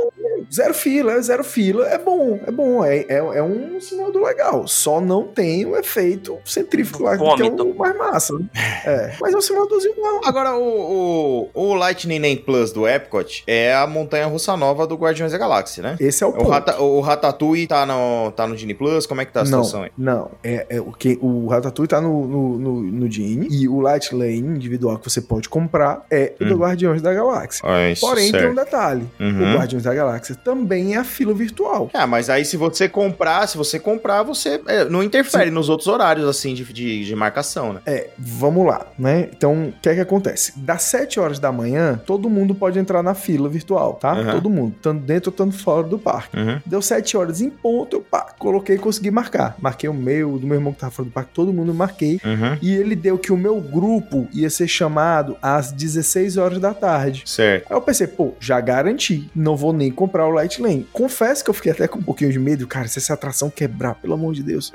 [0.54, 4.68] Zero fila, zero fila, é bom, é bom, é, é, é um simulador legal.
[4.68, 8.34] Só não tem o efeito centrífugo lá, que é o mais massa.
[8.34, 8.44] Né?
[8.86, 10.20] É, mas é um simuladorzinho bom.
[10.24, 14.94] Agora, o, o, o Lightning Lane Plus do Epcot é a montanha russa nova do
[14.94, 15.96] Guardiões da Galáxia, né?
[15.98, 16.50] Esse é o O, ponto.
[16.50, 19.06] Rata, o Ratatouille tá no, tá no Genie Plus?
[19.06, 19.90] Como é que tá a não, situação aí?
[19.96, 20.30] não.
[20.42, 24.14] É, é o que o Ratatouille tá no, no, no, no Genie e o Light
[24.14, 26.58] Lane individual que você pode comprar é o do Hum.
[26.58, 27.62] Guardiões da Galáxia.
[27.66, 28.64] Ah, isso, Porém, tem um certo.
[28.66, 29.06] detalhe.
[29.18, 29.52] Uhum.
[29.54, 31.90] O Guardiões da Galáxia também é a fila virtual.
[31.94, 35.88] Ah, mas aí se você comprar, se você comprar, você é, não interfere nos outros
[35.88, 37.80] horários, assim, de, de, de marcação, né?
[37.86, 39.28] É, vamos lá, né?
[39.32, 40.52] Então, o que é que acontece?
[40.58, 44.12] Das 7 horas da manhã, todo mundo pode entrar na fila virtual, tá?
[44.12, 44.30] Uhum.
[44.32, 46.36] Todo mundo, tanto dentro ou tanto fora do parque.
[46.36, 46.60] Uhum.
[46.66, 49.56] Deu 7 horas em ponto, eu pá, coloquei e consegui marcar.
[49.58, 52.20] Marquei o meu, do meu irmão que tava fora do parque, todo mundo marquei.
[52.24, 52.58] Uhum.
[52.60, 57.22] E ele deu que o meu grupo ia ser chamado às 16 horas da tarde.
[57.26, 57.66] Certo.
[57.70, 60.86] Aí eu pensei, pô, já garanti, não vou nem comprar comprar o Light Lane.
[60.92, 63.94] Confesso que eu fiquei até com um pouquinho de medo, cara, se essa atração quebrar,
[63.96, 64.72] pelo amor de Deus.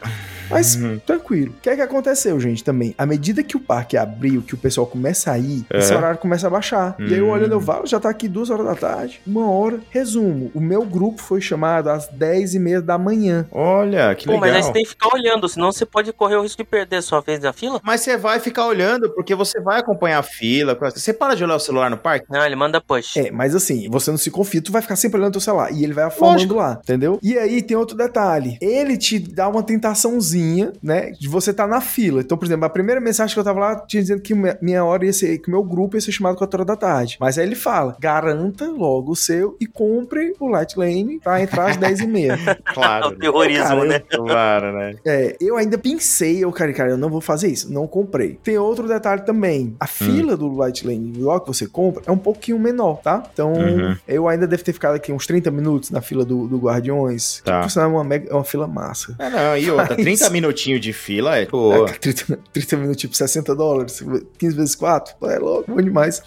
[0.50, 1.00] Mas Uhum.
[1.00, 1.54] tranquilo.
[1.58, 2.94] O que é que aconteceu, gente, também?
[2.98, 5.98] À medida que o parque abriu, que o pessoal começa a ir, esse É.
[5.98, 6.96] horário começa a baixar.
[7.00, 7.32] E aí eu Hum.
[7.32, 9.80] olhando, eu falo, já tá aqui duas horas da tarde, uma hora.
[9.90, 13.48] Resumo, o meu grupo foi chamado às 10 e meia da manhã.
[13.52, 14.48] Olha, que Pô, legal.
[14.48, 17.02] mas aí você tem que ficar olhando, senão você pode correr o risco de perder
[17.02, 17.80] sua vez na fila.
[17.84, 20.78] Mas você vai ficar olhando, porque você vai acompanhar a fila.
[20.94, 22.26] Você para de olhar o celular no parque?
[22.30, 23.18] Não, ele manda push.
[23.18, 25.72] É, mas assim, você não se confia, tu vai ficar sempre olhando teu celular.
[25.74, 27.20] E ele vai afamando lá, entendeu?
[27.22, 28.58] E aí tem outro detalhe.
[28.62, 31.12] Ele te dá uma tentaçãozinha, né?
[31.20, 32.22] De você estar na fila.
[32.22, 35.06] Então, por exemplo, a primeira mensagem que eu tava lá tinha dizendo que minha- hora
[35.06, 37.18] ia ser, que o meu grupo ia ser chamado 4 horas da tarde.
[37.20, 41.70] Mas aí ele fala: garanta logo o seu e compre o Light Lane pra entrar
[41.72, 42.38] às 10 e meia.
[42.74, 43.08] Claro.
[43.10, 44.00] o terrorismo, Cara, eu- né?
[44.10, 44.96] Claro, né?
[45.06, 47.72] É, eu ainda pensei, eu, cara, cara, eu não vou fazer isso.
[47.72, 48.40] Não comprei.
[48.44, 49.76] Tem outro detalhe também.
[49.80, 53.24] A fila do Light Lane, logo que você compra, é um pouquinho menor, tá?
[53.34, 53.96] Então, Uhum.
[54.08, 57.40] eu ainda devo ter ficado aqui uns 30 minutos na fila do, do Guardiões.
[57.46, 57.70] Tá.
[57.70, 59.16] Sinal, é uma, mega- é uma fila massa.
[59.20, 61.88] É, não, e outra, Mas- 30 minutinhos de fila é boa.
[61.88, 64.04] É, 30, 30 minutos, tipo 60 dólares,
[64.40, 66.22] 15 vezes 4, é louco, bom demais.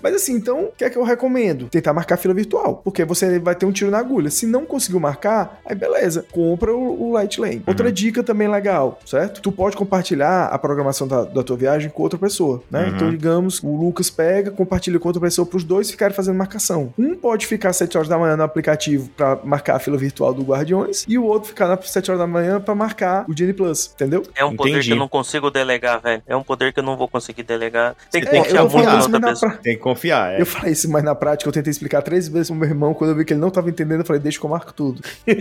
[0.00, 1.66] Mas assim, então, o que é que eu recomendo?
[1.68, 4.30] Tentar marcar fila virtual, porque você vai ter um tiro na agulha.
[4.30, 7.62] Se não conseguiu marcar, aí beleza, compra o, o Light Lane.
[7.66, 9.40] Outra dica também legal, certo?
[9.40, 12.84] Tu pode compartilhar a programação da, da tua viagem com outra pessoa, né?
[12.84, 12.94] Uhum.
[12.94, 16.92] Então, digamos, o Lucas pega, compartilha com outra pessoa para os dois ficarem fazendo marcação.
[16.96, 20.32] Um pode ficar às 7 horas da manhã no aplicativo para marcar a fila virtual
[20.34, 23.52] do Guardiões e o outro ficar às 7 horas da manhã para marcar o Genie
[23.54, 24.22] Plus, entendeu?
[24.34, 24.88] É um poder Entendi.
[24.88, 26.22] que eu não consigo delegar, velho.
[26.26, 27.94] É um poder que eu não vou conseguir delegar.
[28.10, 29.52] Tem que É, É, confiar muito na isso, outra na, pessoa.
[29.52, 30.40] pra- Tem que confiar, é.
[30.40, 32.92] Eu falei isso, mas na prática eu tentei explicar três vezes pro meu irmão.
[32.94, 35.00] Quando eu vi que ele não tava entendendo, eu falei, deixa que eu marco tudo.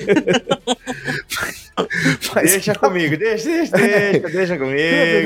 [2.36, 4.78] Mas- Deixa comigo, deixa, deixa, deixa, deixa Cara,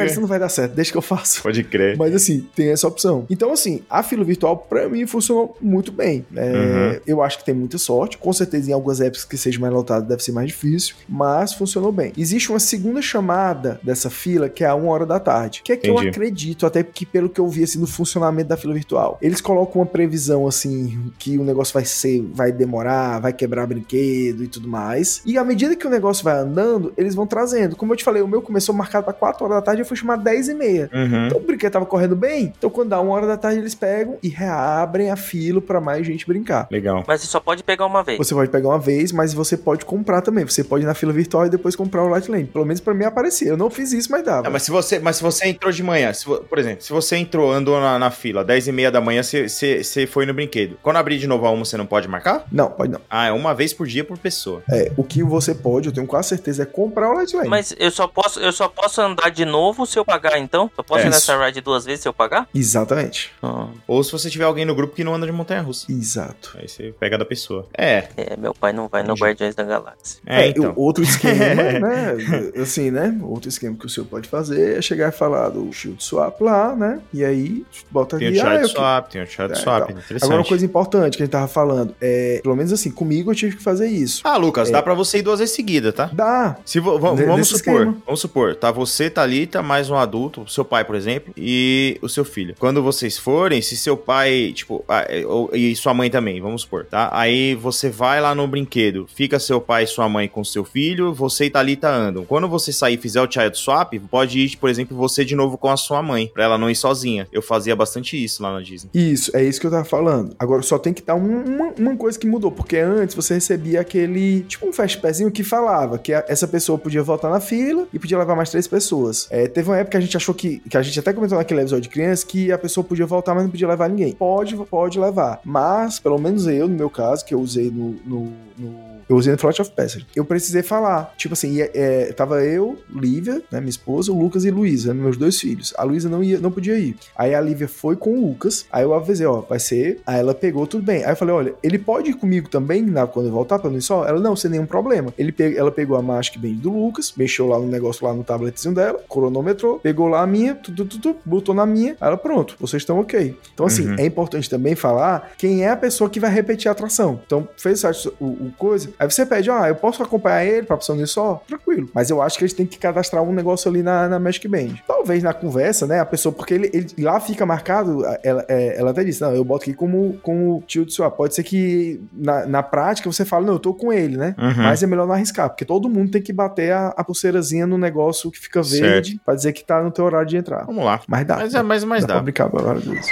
[0.05, 0.21] Isso comigo.
[0.21, 1.41] não vai dar certo, deixa que eu faço.
[1.43, 1.97] Pode crer.
[1.97, 3.25] Mas assim, tem essa opção.
[3.29, 6.25] Então, assim, a fila virtual, pra mim, funcionou muito bem.
[6.35, 6.99] É, Uhum.
[7.05, 8.17] Eu acho que tem muita sorte.
[8.17, 10.95] Com certeza, em algumas épocas que seja mais lotado, deve ser mais difícil.
[11.07, 12.13] Mas funcionou bem.
[12.17, 15.61] Existe uma segunda chamada dessa fila, que é a uma hora da tarde.
[15.63, 16.09] Que é que eu Entendi.
[16.09, 19.17] acredito, até que pelo que eu vi assim, no funcionamento da fila virtual.
[19.21, 24.43] Eles colocam uma previsão assim, que o negócio vai ser, vai demorar, vai quebrar brinquedo
[24.43, 25.21] e tudo mais.
[25.25, 27.75] E à medida que o negócio vai andando, eles vão trazendo.
[27.75, 29.97] Como eu te falei, o meu começou marcado para 4 horas da tarde, eu fui
[29.97, 30.89] chamar 10 e meia.
[30.93, 31.27] Uhum.
[31.27, 32.53] Então o brinquedo tava correndo bem.
[32.57, 36.05] Então quando dá uma hora da tarde, eles pegam e reabrem a fila para mais
[36.05, 36.67] gente brincar.
[36.71, 37.03] Legal.
[37.07, 38.17] Mas você só pode pegar uma vez.
[38.17, 40.45] Você pode pegar uma vez, mas você pode comprar também.
[40.45, 42.45] Você pode ir na fila virtual e depois comprar o Light Lane.
[42.45, 43.49] Pelo menos pra mim aparecia.
[43.49, 44.47] Eu não fiz isso, mas dava.
[44.47, 47.15] Ah, mas se você, mas se você entrou de manhã, se por exemplo, se você
[47.17, 50.33] entrou, andou na, na fila, 10 e meia da manhã, você, você, você foi no
[50.33, 50.77] brinquedo.
[50.81, 52.45] Quando abrir de novo a uma, você não pode marcar?
[52.51, 53.01] Não, pode não.
[53.09, 54.61] Ah, é uma vez por dia por pessoa.
[54.69, 57.49] É, o que você pode, eu tenho quase certeza, é comprar o Light Lane.
[57.49, 60.69] Mas eu só posso, eu só posso andar de novo se eu pagar, então?
[60.75, 62.47] Só posso É ir nessa ride duas vezes se eu pagar?
[62.53, 63.31] Exatamente.
[63.41, 65.91] Ah, Ou se você tiver alguém no grupo que não anda de montanha-russa.
[65.91, 66.55] Exato.
[66.59, 67.46] Aí você pega da pessoa.
[67.77, 69.21] É, é, meu pai não vai no Entendi.
[69.23, 70.19] Guardiões da Galáxia.
[70.25, 70.73] é, então.
[70.75, 71.35] o- outro esquema,
[71.79, 72.17] né?
[72.61, 73.17] Assim, né?
[73.21, 76.75] Outro esquema que o senhor pode fazer é chegar e falar do shield swap lá,
[76.75, 76.99] né?
[77.13, 78.39] E aí, bota Tem o ali.
[78.41, 79.97] ah, eu que- swap, tem o chart É, swap, então.
[80.01, 80.23] interessante.
[80.23, 83.35] Agora, uma coisa importante que a gente tava falando, é, pelo menos assim, comigo eu
[83.35, 84.21] tive que fazer isso.
[84.23, 84.71] Ah, Lucas, É.
[84.71, 86.09] dá pra você ir duas vezes seguida, tá?
[86.13, 86.57] Dá.
[86.65, 87.97] Se vo- vamos supor, esquema.
[88.05, 92.23] vamos supor, tá você, Thalita, mais um adulto, seu pai, por exemplo, e o seu
[92.25, 92.55] filho.
[92.59, 96.61] Quando vocês forem, se seu pai, tipo, ah, é, ou- e sua mãe também, vamos
[96.61, 97.09] supor, tá?
[97.37, 101.13] Aí você vai lá no brinquedo, fica seu pai e sua mãe com seu filho,
[101.13, 102.25] você e Thalita andam.
[102.25, 105.55] Quando você sair e fizer o child swap, pode ir, por exemplo, você de novo
[105.55, 107.27] com a sua mãe, pra ela não ir sozinha.
[107.31, 108.89] Eu fazia bastante isso lá na Disney.
[108.91, 110.35] Isso, é isso que eu tava falando.
[110.39, 113.81] Agora só tem que dar um- uma, uma coisa que mudou, porque antes você recebia
[113.81, 117.87] aquele, tipo um fast passinho que falava que a- essa pessoa podia voltar na fila
[117.93, 119.27] e podia levar mais três pessoas.
[119.29, 121.61] É, teve uma época que a gente achou que, que a gente até comentou naquele
[121.61, 124.13] episódio de criança, que a pessoa podia voltar, mas não podia levar ninguém.
[124.13, 125.39] Pode, pode levar.
[125.45, 129.31] Mas, pelo menos eu, no meu caso, que eu usei no- no- no eu usei
[129.31, 130.05] no Flight of Passage.
[130.15, 131.13] Eu precisei falar.
[131.17, 135.39] Tipo assim, é, tava eu, Lívia, né, minha esposa, o Lucas e Luísa, meus dois
[135.39, 135.73] filhos.
[135.77, 136.95] A Luísa não, ia, não podia ir.
[137.15, 138.65] Aí a Lívia foi com o Lucas.
[138.71, 139.99] Aí eu avisei, ó, vai ser.
[140.05, 141.03] Aí ela pegou, tudo bem.
[141.03, 143.77] Aí eu falei, olha, ele pode ir comigo também na, quando eu voltar pra não
[143.77, 144.05] ir só?
[144.05, 145.13] Ela, não, sem nenhum problema.
[145.17, 148.23] Ele pe- ela pegou a Magic Band do Lucas, mexeu lá no negócio lá no
[148.23, 151.91] tabletzinho dela, cronometrou, pegou lá a minha, tudo, tudo, botou na minha.
[152.01, 153.37] Aí ela, pronto, vocês estão ok.
[153.53, 153.95] Então, assim, Uhum.
[153.99, 157.19] é importante também falar quem é a pessoa que vai repetir a atração.
[157.25, 157.83] Então, fez
[158.19, 158.89] o, o coisa.
[158.99, 161.41] Aí você pede, ah, eu posso acompanhar ele pra opção de só?
[161.47, 161.89] Tranquilo.
[161.93, 164.75] Mas eu acho que eles têm que cadastrar um negócio ali na, na Magic Band.
[164.87, 168.91] Talvez na conversa, né, a pessoa, porque ele, ele- lá fica marcado, ela, é, ela
[168.91, 171.15] até disse, não, eu boto aqui como, como tilt swap.
[171.15, 174.35] Pode ser que na, na prática você fale, não, eu tô com ele, né?
[174.37, 174.63] Uhum.
[174.63, 177.77] Mas é melhor não arriscar, porque todo mundo tem que bater a, a pulseirazinha no
[177.77, 180.65] negócio que fica verde pra dizer que tá no teu horário de entrar.
[180.65, 180.99] Vamos lá.
[181.07, 181.37] Mas dá.
[181.37, 182.21] Mas, é, mas, mas dá pra dá.
[182.23, 183.09] brincar agora disso.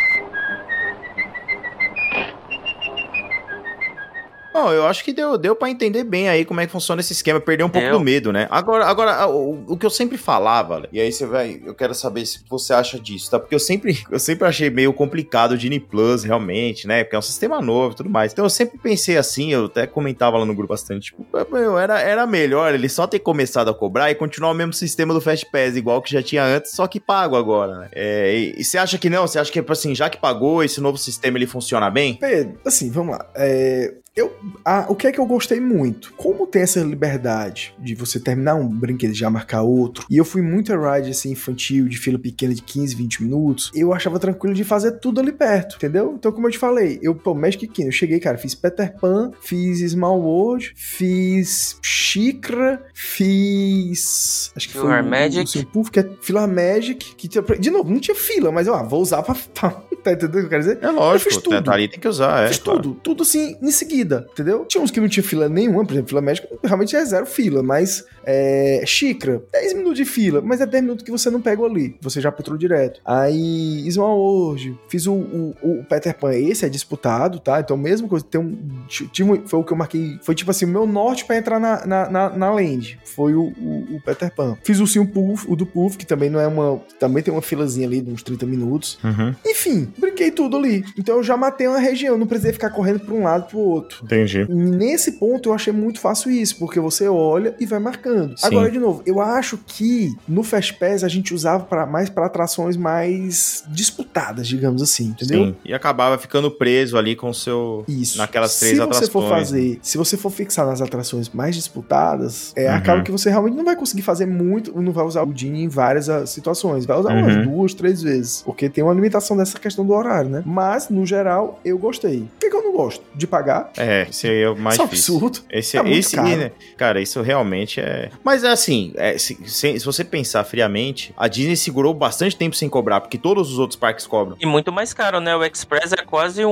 [4.56, 7.12] Bom, eu acho que deu, deu para entender bem aí como é que funciona esse
[7.12, 8.47] esquema, perder um pouco do medo, né?
[8.49, 12.26] Agora, agora o, o que eu sempre falava, e aí você vai, eu quero saber
[12.26, 13.38] se você acha disso, tá?
[13.38, 17.03] Porque eu sempre, eu sempre achei meio complicado o Genie Plus, realmente, né?
[17.03, 18.32] Porque é um sistema novo e tudo mais.
[18.32, 21.99] Então eu sempre pensei assim, eu até comentava lá no grupo bastante, tipo, meu, era,
[21.99, 25.45] era melhor ele só ter começado a cobrar e continuar o mesmo sistema do Fast
[25.51, 27.89] Pass, igual que já tinha antes, só que pago agora, né?
[27.91, 29.28] É, e, e você acha que não?
[29.28, 32.14] Você acha que, tipo assim, já que pagou, esse novo sistema ele funciona bem?
[32.14, 33.30] Pedro, assim, vamos lá.
[33.36, 36.13] É, eu, ah, o que é que eu gostei muito?
[36.13, 40.24] Como tem essa liberdade de você terminar um brinquedo e já marcar outro, e eu
[40.24, 44.18] fui muito a ride assim, infantil, de fila pequena de 15, 20 minutos, eu achava
[44.18, 46.16] tranquilo de fazer tudo ali perto, entendeu?
[46.18, 49.32] Então, como eu te falei, eu, pô, Magic Kingdom, eu cheguei, cara, fiz Peter Pan,
[49.41, 54.51] fiz Small World, fiz Xicra, fiz.
[54.55, 54.84] Acho que foi.
[54.84, 55.43] Filar o- Magic.
[55.43, 57.28] O, Sim Puff, que é Filar Magic, que
[57.59, 59.36] de novo, não tinha fila, mas eu ah, vou usar pra.
[59.53, 59.72] pra
[60.05, 60.80] tá entendendo o que eu quero dizer?
[60.82, 61.63] É lógico, fiz tudo.
[61.63, 62.47] tá ali tem que usar, é.
[62.47, 62.82] Fiz claro.
[62.82, 64.66] tudo, tudo assim, em seguida, entendeu?
[64.66, 67.62] Tinha uns que não tinha fila nenhuma, por exemplo, fila médica realmente é zero fila,
[67.64, 71.64] mas é, xícara, 10 minutos de fila, mas é 10 minutos que você não pega
[71.64, 72.99] ali, você já petrou direto.
[73.06, 77.60] Aí, Small World, fiz o, o, o Peter Pan, esse é disputado, tá?
[77.60, 80.66] Então, mesmo que eu tenha um, tive foi o que eu marquei, foi tipo assim,
[80.66, 84.34] o meu norte pra entrar na, na, na, na land, foi o, o, o Peter
[84.34, 84.58] Pan.
[84.64, 87.41] Fiz o Sim Puff, o do Puff, que também não é uma, também tem uma
[87.41, 88.97] filazinha ali de uns 30 minutos.
[89.03, 90.84] Uhum, Enfim, brinquei tudo ali.
[90.97, 93.95] Então eu já matei uma região, não precisei ficar correndo pra um lado pro outro.
[94.04, 94.46] Entendi.
[94.50, 98.38] Nesse ponto eu achei muito fácil isso, porque você olha e vai marcando.
[98.38, 98.48] Sim.
[98.48, 102.26] Agora, de novo, eu acho que no Fast Pass a gente usava pra, mais para
[102.26, 105.46] atrações mais disputadas, digamos assim, entendeu?
[105.48, 105.56] Sim.
[105.66, 107.84] E acabava ficando preso ali com o seu.
[107.88, 108.18] Isso.
[108.18, 112.54] Naquelas três se você for atrações, fazer, se você for fixar nas atrações mais disputadas,
[112.56, 112.76] é, Uhum.
[112.76, 115.68] acaba que você realmente não vai conseguir fazer muito, não vai usar o Genie em
[115.68, 117.43] várias ah, situações, vai usar umas Uhum.
[117.46, 120.43] duas, três vezes, porque tem uma limitação dessa questão do horário, né?
[120.46, 122.20] Mas no geral eu gostei.
[122.22, 123.72] Por que, que eu não gosto de pagar?
[123.78, 125.15] É, esse aí é o mais Isso é um difícil.
[125.15, 125.39] absurdo.
[125.49, 126.27] Esse, É muito esse caro.
[126.29, 128.09] né, cara, isso realmente é.
[128.23, 132.55] Mas é assim, é, se, se- se você pensar friamente, a Disney segurou bastante tempo
[132.55, 134.38] sem cobrar, porque todos os outros parques cobram.
[134.39, 135.36] E muito mais caro, né?
[135.36, 136.51] O Express é quase um,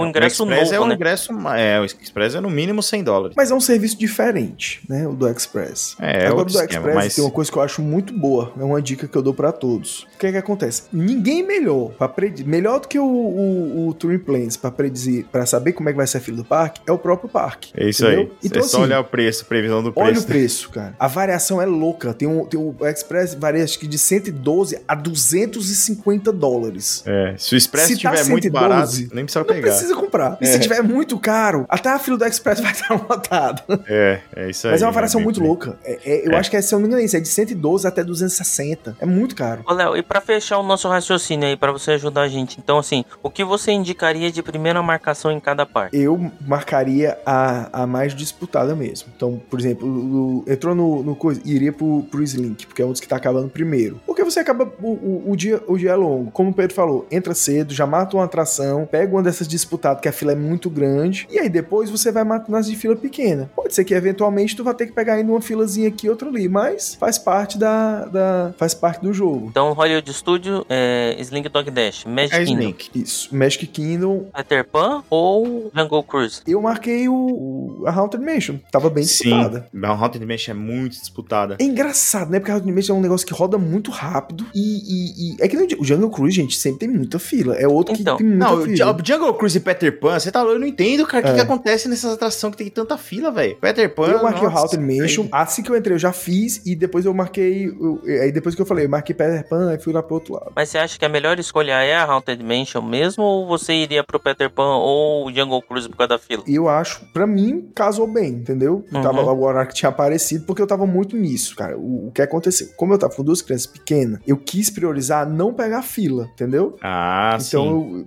[0.00, 0.94] um ingresso o Express novo, é um né?
[0.94, 1.32] ingresso.
[1.56, 3.34] É, o Express é no mínimo 100 dólares.
[3.36, 5.06] Mas é um serviço diferente, né?
[5.06, 5.96] O do Express.
[6.00, 8.12] É, é Agora, outro do esquema, Express mas- tem uma coisa que eu acho muito
[8.12, 8.52] boa.
[8.58, 10.02] É uma dica que eu dou pra todos.
[10.14, 10.84] O que é que acontece?
[10.92, 12.12] Ninguém melhor para
[12.44, 15.96] melhor do que o, o, o Touring Plans pra predizer, para saber como é que
[15.96, 17.72] vai ser a fila do parque, é o próprio parque.
[17.76, 18.20] É isso entendeu?
[18.22, 18.32] aí.
[18.44, 20.24] Então, é só assim, olhar o preço, previsão do Olha preço.
[20.24, 20.94] o preço, cara.
[20.98, 22.12] A variação é louca.
[22.14, 27.02] Tem um, tem um o Express varia acho que de 112 a 250 dólares.
[27.06, 29.68] É, se o Express Se tá estiver muito 112, barato, nem precisa Não pegar.
[29.70, 30.38] precisa comprar.
[30.40, 30.52] E É.
[30.52, 33.62] se tiver muito caro, até a fila do Express vai estar lotada.
[33.88, 34.72] É, é isso aí.
[34.72, 35.78] Mas é uma variação né, muito bem- louca.
[35.84, 36.36] É- é- eu É.
[36.36, 38.96] acho que é, se eu não me engano, isso é de 112 até 260.
[39.00, 39.62] É muito caro.
[39.66, 42.78] Ô, Léo, e pra fechar o nosso raciocínio aí, pra você ajudar a gente, então,
[42.78, 45.96] assim, o que você indicaria de primeira marcação em cada parque?
[45.96, 49.08] Eu marcaria a, a mais disputada mesmo.
[49.14, 52.86] Então, por exemplo, o- o- entrou no, no coisa, iria pro, pro Slink, porque é
[52.86, 54.00] um dos que tá acabando primeiro.
[54.06, 54.70] Porque você acaba.
[54.82, 56.30] O, o, o dia, o dia é longo.
[56.30, 60.08] Como o Pedro falou, entra cedo, já mata uma atração, pega uma dessas disputadas, que
[60.08, 63.50] a fila é muito grande, e aí depois você vai matando as de fila pequena.
[63.54, 66.48] Pode ser que eventualmente tu vai ter que pegar ainda uma filazinha aqui, outra ali,
[66.48, 68.06] mas faz parte da.
[68.06, 69.46] da faz parte do jogo.
[69.50, 72.90] Então, Hollywood Studio, é, Slink Dog Dash, Magic É Kingdom, Slink.
[72.94, 73.34] Isso.
[73.34, 76.40] Magic Kingdom, Peter Pan ou Jungle Cruise?
[76.46, 78.56] Eu marquei o, o- a Haunted Mansion.
[78.70, 79.68] Tava bem Sim, disputada.
[79.82, 81.56] a Haunted Mansion é muito disputada.
[81.60, 82.38] É engraçado, né?
[82.38, 84.46] Porque a Haunted Mansion é um negócio que roda muito rápido.
[84.54, 87.54] E, e- e- é que nem o Jungle Cruise, gente, sempre tem muita fila.
[87.56, 88.76] É outro Então, que tem muita Não, o fila.
[88.76, 90.56] Ju- Jungle Cruise e Peter Pan, você tá louco?
[90.56, 91.34] Eu não entendo, cara, o que, É.
[91.34, 93.56] que acontece nessas atrações que tem tanta fila, velho.
[93.56, 94.06] Peter Pan.
[94.08, 95.28] Eu marquei o nossa, Haunted Mansion.
[95.32, 96.62] Assim que eu entrei, eu já fiz.
[96.64, 97.66] E depois eu marquei.
[97.66, 100.34] eu- aí depois que eu falei, eu marquei Peter Pan e fui lá pro outro
[100.34, 100.52] lado.
[100.54, 104.02] Mas você acha que a melhor escolha é a Haunted Mansion mesmo ou você iria
[104.04, 106.42] pro Peter Pan ou o Jungle Cruise por causa da fila?
[106.46, 108.84] E eu acho, pra mim, casou bem, entendeu?
[108.92, 109.02] Uhum.
[109.02, 111.76] Tava o horário que tinha aparecido, porque eu tava muito nisso, cara.
[111.78, 112.68] O, o que aconteceu?
[112.76, 116.76] Como eu tava com duas crianças pequenas, eu quis priorizar não pegar fila, entendeu?
[116.82, 117.46] Ah, sim.
[117.48, 117.66] Então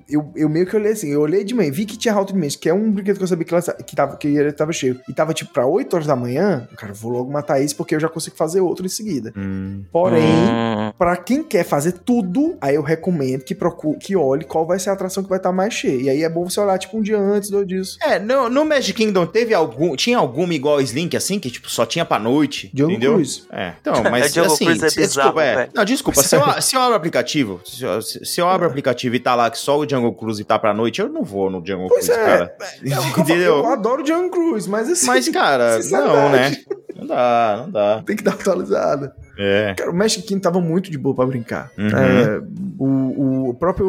[0.10, 2.38] eu, eu, eu meio que olhei assim, eu olhei de manhã, vi que tinha Haunted
[2.38, 4.72] Mansion, que é um brinquedo que eu sabia que, lança- que, tava, que ele tava
[4.74, 5.00] cheio.
[5.08, 8.00] E tava tipo pra 8 horas da manhã, cara, vou logo matar esse porque eu
[8.00, 9.34] já consigo fazer outro em seguida.
[9.38, 14.44] Hum, Porém, Hum, Pra quem quer fazer tudo, aí eu recomendo que procure, que olhe
[14.44, 16.02] qual vai ser a atração que vai estar mais cheia.
[16.02, 17.98] E aí é bom você olhar tipo um dia antes do disso.
[18.04, 19.96] É, no, no Magic Kingdom teve algum.
[19.96, 22.72] Tinha alguma igual a Slink, assim, que tipo, só tinha pra noite.
[22.74, 23.14] Jungle entendeu?
[23.14, 23.44] Cruise.
[23.52, 24.66] É, então, mas assim.
[24.66, 25.70] Cruise é bizarro, desculpa, é.
[25.74, 28.70] Não, desculpa, se eu, se eu abro o aplicativo, se eu, se- eu abro o
[28.70, 31.50] aplicativo e tá lá que só o Jungle Cruise tá pra noite, eu não vou
[31.50, 32.26] no Jungle Pois Cruise, é.
[32.26, 32.56] cara.
[32.86, 33.58] É o falo, Entendeu?
[33.58, 35.06] eu adoro Jungle Cruise, mas assim.
[35.08, 36.56] Mas, cara, não, né?
[36.96, 38.04] Não dá, não dá.
[38.06, 39.14] Tem que dar atualizada.
[39.42, 39.74] É.
[39.74, 41.72] Cara, o Magic Kingdom tava muito de boa pra brincar.
[41.78, 41.88] Uhum.
[41.88, 42.42] É,
[42.78, 43.88] O, o próprio.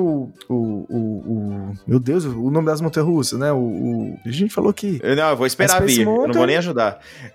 [0.48, 3.50] O, o, o- Meu Deus, o nome das montanhas russas, né?
[3.50, 6.06] O, o- A gente falou que Eu- Não, eu vou esperar A vir.
[6.06, 7.00] Eu não vou nem ajudar.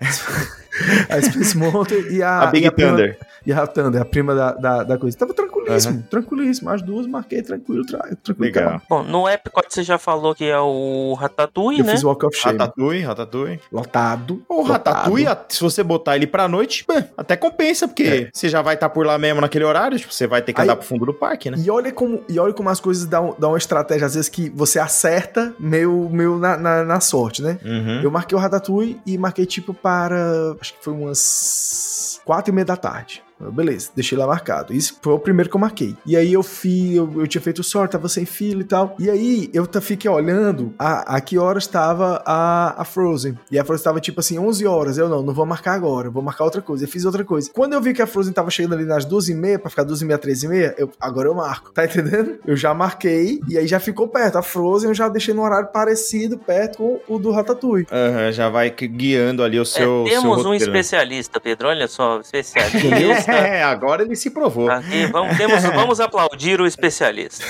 [1.08, 2.40] a Space Mountain e a.
[2.46, 3.18] A Big e prima- Thunder.
[3.46, 5.16] E a Thunder, a prima da, da, da coisa.
[5.16, 6.68] Tava tranquilíssimo, tranquilíssimo.
[6.68, 7.98] As duas marquei tranquilo, tra...
[8.00, 8.40] tranquilo.
[8.40, 8.82] Legal.
[8.90, 11.92] Bom, no Epcot você já falou que é o Ratatouille, Eu né?
[11.92, 12.58] fiz Walk of Shame.
[12.58, 13.60] Ratatouille, Ratatouille.
[13.70, 14.42] Lotado.
[14.48, 14.62] O.
[14.62, 16.84] Ratatouille, a- se você botar ele pra noite,
[17.16, 18.02] até compensa, porque
[18.32, 20.62] você já vai estar por lá mesmo naquele horário, tipo, você vai ter que É.
[20.62, 21.56] Aí- andar pro fundo do parque, né?
[21.58, 24.48] E olha como, e olha como as coisas dão, dão uma estratégia, às vezes, que
[24.50, 27.58] você acerta meio, meio na, na, na sorte, né?
[27.64, 28.00] Uhum.
[28.02, 30.54] Eu marquei o Ratatouille e marquei tipo para.
[30.60, 33.22] Acho que foi umas quatro e meia da tarde.
[33.38, 34.72] Beleza, deixei lá marcado.
[34.72, 35.94] Isso foi o primeiro que eu marquei.
[36.06, 38.96] E aí eu fui, eu, eu tinha feito sorte, tava sem fila e tal.
[38.98, 43.38] E aí eu fiquei olhando a, a que horas estava a, a Frozen.
[43.50, 44.96] E a Frozen tava tipo assim, 11 horas.
[44.96, 46.84] Eu não, não vou marcar agora, vou marcar outra coisa.
[46.84, 47.50] Eu fiz outra coisa.
[47.52, 49.82] Quando eu vi que a Frozen tava chegando ali nas duas e meia, pra ficar
[49.84, 51.70] duas e meia, três e meia, eu, agora eu marco.
[51.72, 52.38] Tá entendendo?
[52.46, 54.38] Eu já marquei e aí já ficou perto.
[54.38, 57.86] A Frozen eu já deixei no horário parecido, perto com o do Ratatouille.
[57.92, 60.04] Aham, já vai que- guiando ali o É, seu.
[60.08, 60.80] temos seu um roteiro, né?
[60.80, 61.68] especialista, Pedro.
[61.68, 63.32] Olha só, especialista.
[63.46, 64.70] É, agora ele se provou.
[64.70, 67.44] Aqui, vamos, temos, vamos aplaudir o especialista.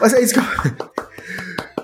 [0.00, 0.91] Mas é isso que eu.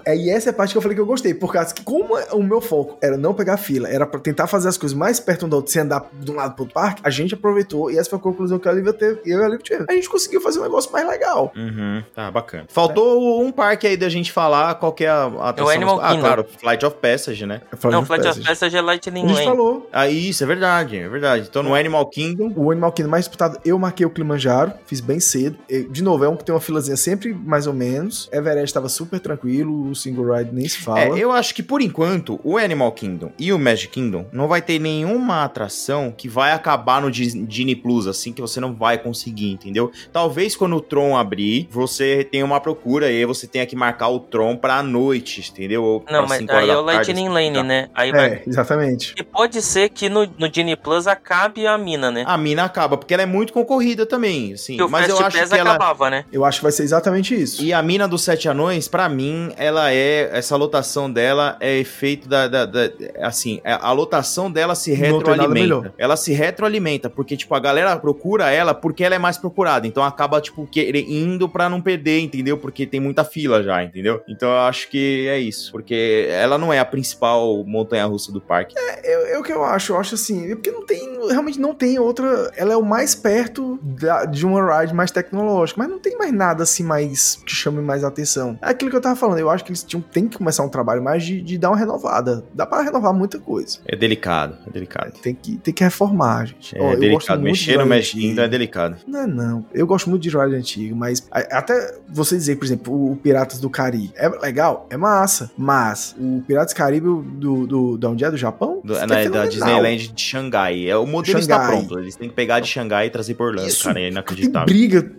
[0.09, 1.83] É, e essa é a parte que eu falei que eu gostei, por causa que,
[1.83, 5.21] como o meu foco era não pegar fila, era pra tentar fazer as coisas mais
[5.21, 7.91] perto um do outro, sem andar de um lado pro outro parque, a gente aproveitou,
[7.91, 9.87] e essa foi a conclusão que a Olivia teve, e eu e a Olivia tivemos.
[9.89, 11.53] A gente conseguiu fazer um negócio mais legal.
[11.55, 12.65] Uhum, tá bacana.
[12.69, 15.75] Faltou um parque aí da gente falar qual que é a a atração.
[15.75, 16.21] Animal ah, Kingdom.
[16.21, 17.63] claro, Flight of Passage, né?
[17.71, 18.49] Eu falei Não, de Flight of Passage.
[18.49, 19.47] Passage é A Lightning gente Lane.
[19.47, 19.89] falou.
[19.93, 21.47] Ah, isso, é verdade, é verdade.
[21.49, 22.53] Então no Animal Kingdom.
[22.57, 25.59] O Animal Kingdom mais disputado, eu marquei o Kilimanjaro, fiz bem cedo.
[25.91, 28.29] De novo, é um que tem uma filazinha sempre mais ou menos.
[28.33, 31.01] Everest tava super tranquilo, o single ride nem se fala.
[31.01, 34.63] É, eu acho que por enquanto o Animal Kingdom e o Magic Kingdom não vai
[34.63, 38.97] ter nenhuma atração que vai acabar no Dis- Disney Plus, assim, que você não vai
[38.99, 39.91] conseguir, entendeu?
[40.13, 44.09] Talvez quando o Tron abrir, você tenha uma procura e aí você tenha que marcar
[44.09, 45.83] o Tron pra noite, entendeu?
[45.85, 47.63] Ou Não, mas aí é o tarde, Lightning assim, Lane, tá?
[47.65, 47.89] né?
[47.95, 48.27] Aí vai.
[48.29, 49.15] É, exatamente.
[49.19, 52.25] E pode ser que no, no Genie Plus acabe a mina, né?
[52.27, 54.77] A mina acaba, porque ela é muito concorrida também, assim.
[54.77, 55.71] que o mas Fast eu acho Pass que ela.
[55.75, 56.25] acabava, né?
[56.33, 57.63] Eu acho que vai ser exatamente isso.
[57.63, 60.29] E a mina dos sete anões, pra mim, ela é.
[60.33, 62.47] Essa lotação dela é efeito da.
[62.49, 62.91] da- da-
[63.23, 65.95] assim, a a lotação dela se retroalimenta.
[65.99, 69.87] Ela se retroalimenta, porque, tipo, a galera procura ela porque ela é mais procurada.
[69.87, 72.59] Então acaba, tipo, querer, indo pra não perder, entendeu?
[72.59, 74.21] Porque tem muita fila já, entendeu?
[74.29, 75.73] Então eu acho que é isso.
[75.73, 78.75] Porque ela não é a principal montanha russa do parque.
[79.05, 81.99] Eu, eu que eu acho, eu acho assim, é porque não tem, realmente não tem
[81.99, 86.17] outra, ela é o mais perto da- de uma ride mais tecnológica, mas não tem
[86.17, 88.59] mais nada assim mais que chame mais atenção.
[88.63, 90.69] É aquilo que eu tava falando, eu acho que eles tinham, tem que começar um
[90.69, 92.45] trabalho mais de, de dar uma renovada.
[92.55, 93.79] Dá pra renovar muita coisa.
[93.87, 95.13] É delicado, é delicado.
[95.21, 96.77] Tem que, tem que reformar, gente.
[96.77, 97.41] É Ó, eu gosto delicado.
[97.41, 97.89] muito Mexer no.
[98.21, 98.97] Kingdom é delicado.
[99.07, 99.67] Não, não.
[99.73, 103.69] Eu gosto muito de ride antigo, mas até você dizer, por exemplo, o Piratas do
[103.71, 108.31] Caribe é legal, é massa, mas o Piratas do Caribe do, do, da onde é?
[108.31, 108.81] Do Japão?
[108.85, 109.47] Do- É da.
[109.47, 110.89] Disneyland de Xangai.
[110.89, 111.77] É, o modelo está Xangai.
[111.79, 111.99] pronto.
[111.99, 113.99] Eles têm que pegar de Xangai e trazer por Orlando, Isso, cara.
[113.99, 114.67] É Tem inacreditável.
[114.67, 115.11] briga.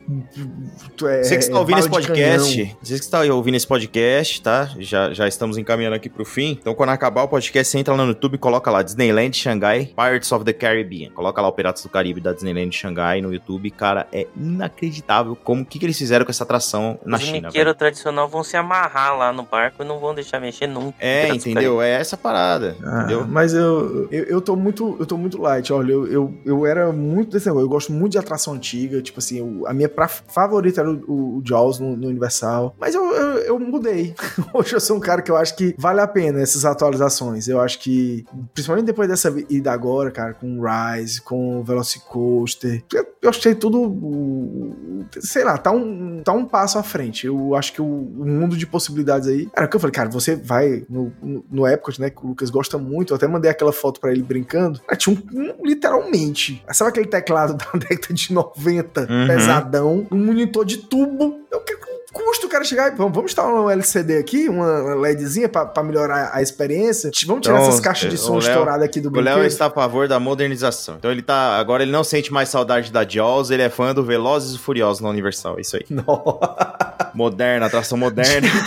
[1.03, 3.67] É, Você que está é ouvindo esse bala de podcast, você que está ouvindo esse
[3.67, 4.69] podcast, tá?
[4.79, 6.57] Já, já estamos encaminhando aqui pro fim.
[6.59, 9.85] Então, quando acabar o podcast, você entra lá no YouTube e coloca lá Disneyland Xangai,
[9.95, 11.11] Pirates of the Caribbean.
[11.11, 13.69] Coloca lá o Piratas do Caribe da Disneyland Xangai no YouTube.
[13.71, 17.47] Cara, é inacreditável como o que, que eles fizeram com essa atração na Os China.
[17.47, 20.95] miqueiros tradicional vão se amarrar lá no barco e não vão deixar mexer nunca.
[20.99, 21.81] É, entendeu?
[21.81, 23.25] É essa parada, Ah, entendeu?
[23.27, 26.91] mas eu, eu, eu tô muito eu tô muito light, olha, eu, eu, eu era
[26.91, 30.07] muito desse negócio, eu gosto muito de atração antiga, tipo assim, eu- a minha pra,
[30.07, 34.13] favorita era o, o, o Jaws no, no Universal, mas eu, eu, eu mudei.
[34.53, 37.59] Hoje eu sou um cara que eu acho que vale a pena essas atualizações, eu
[37.59, 43.05] acho que, principalmente depois dessa ida agora, cara, com o Rise, com o Velocicoaster, eu,
[43.21, 44.75] eu achei tudo,
[45.19, 48.55] sei lá, tá um, tá um passo à frente, eu acho que o, o mundo
[48.57, 51.99] de possibilidades aí, era o que eu falei, cara, você vai no, no, no Epcot,
[51.99, 54.95] né, que o Lucas gosta muito, eu até mandei aquela foto pra ele brincando, cara,
[54.97, 59.27] tinha um, um- literalmente, sabe aquele teclado da década de 90, Uhum.
[59.27, 61.73] pesadão, um monitor de tubo, eu que
[62.11, 65.83] custa o cara chegar e vamos, vamos instalar um LCD aqui, uma LEDzinha pra, pra
[65.83, 69.11] melhorar a experiência, vamos tirar Então, essas caixas de o som estouradas aqui do O
[69.15, 69.45] Léo brinquedo.
[69.45, 70.95] está a favor da modernização.
[70.97, 71.57] Então ele tá.
[71.57, 75.01] Agora ele não sente mais saudade da Jaws, ele é fã do Velozes e Furiosos
[75.01, 75.57] na Universal.
[75.57, 75.85] É isso aí.
[75.89, 77.09] Nossa.
[77.13, 78.47] Moderna, atração moderna.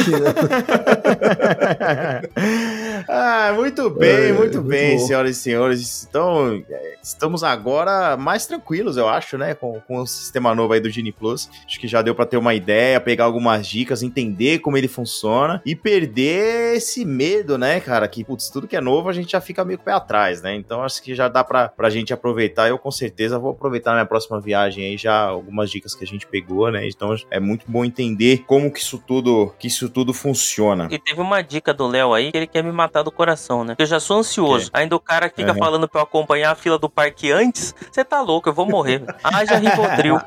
[3.09, 5.07] Ah, muito bem, É, muito muito bem, bom.
[5.07, 6.07] senhoras e senhores.
[6.09, 9.55] Então, é, estamos agora mais tranquilos, eu acho, né?
[9.55, 11.49] Com, com o sistema novo aí do Genie Plus.
[11.67, 15.61] Acho que já deu pra ter uma ideia, pegar algumas dicas, entender como ele funciona
[15.65, 18.07] e perder esse medo, né, cara?
[18.09, 20.43] Que, putz, tudo que é novo a gente já fica meio com o pé atrás,
[20.43, 20.55] né?
[20.55, 22.69] Então, acho que já dá pra, pra gente aproveitar.
[22.69, 26.07] Eu, com certeza, vou aproveitar na minha próxima viagem aí já algumas dicas que a
[26.07, 26.87] gente pegou, né?
[26.87, 30.89] Então, é muito bom entender como que isso tudo, que isso tudo funciona.
[30.91, 33.77] E teve uma dica do Léo aí que ele quer me matar do coração, né?
[33.79, 34.69] Eu já sou ansioso.
[34.73, 35.59] Ainda o cara que fica Uhum.
[35.59, 37.73] falando pra eu acompanhar a fila do parque antes.
[37.91, 39.03] Você tá louco, eu vou morrer.
[39.23, 40.21] Haja Rivotril.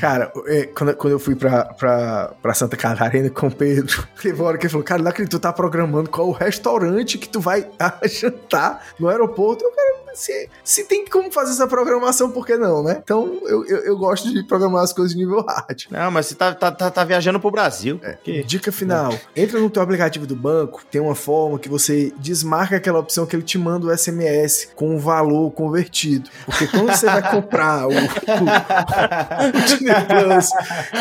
[0.00, 4.40] Cara, é, quando, quando eu fui pra, pra, pra Santa Catarina com o Pedro, teve
[4.40, 7.28] uma hora que ele falou, cara, não acredito, tu tá programando qual o restaurante que
[7.28, 7.68] tu vai
[8.10, 9.62] jantar no aeroporto.
[9.64, 13.00] Eu, cara, se, se tem como fazer essa programação, por que não, né?
[13.02, 15.84] Então, eu, eu, eu gosto de programar as coisas de nível hard.
[15.90, 18.00] Não, mas você tá, tá, tá, tá viajando pro Brasil.
[18.22, 22.76] Que- Dica final: entra no teu aplicativo do banco, tem uma forma que você desmarca
[22.76, 26.28] aquela opção que ele te manda o SMS com o valor convertido.
[26.44, 27.94] Porque quando você vai comprar o, o,
[29.48, 30.50] o Disney Plus,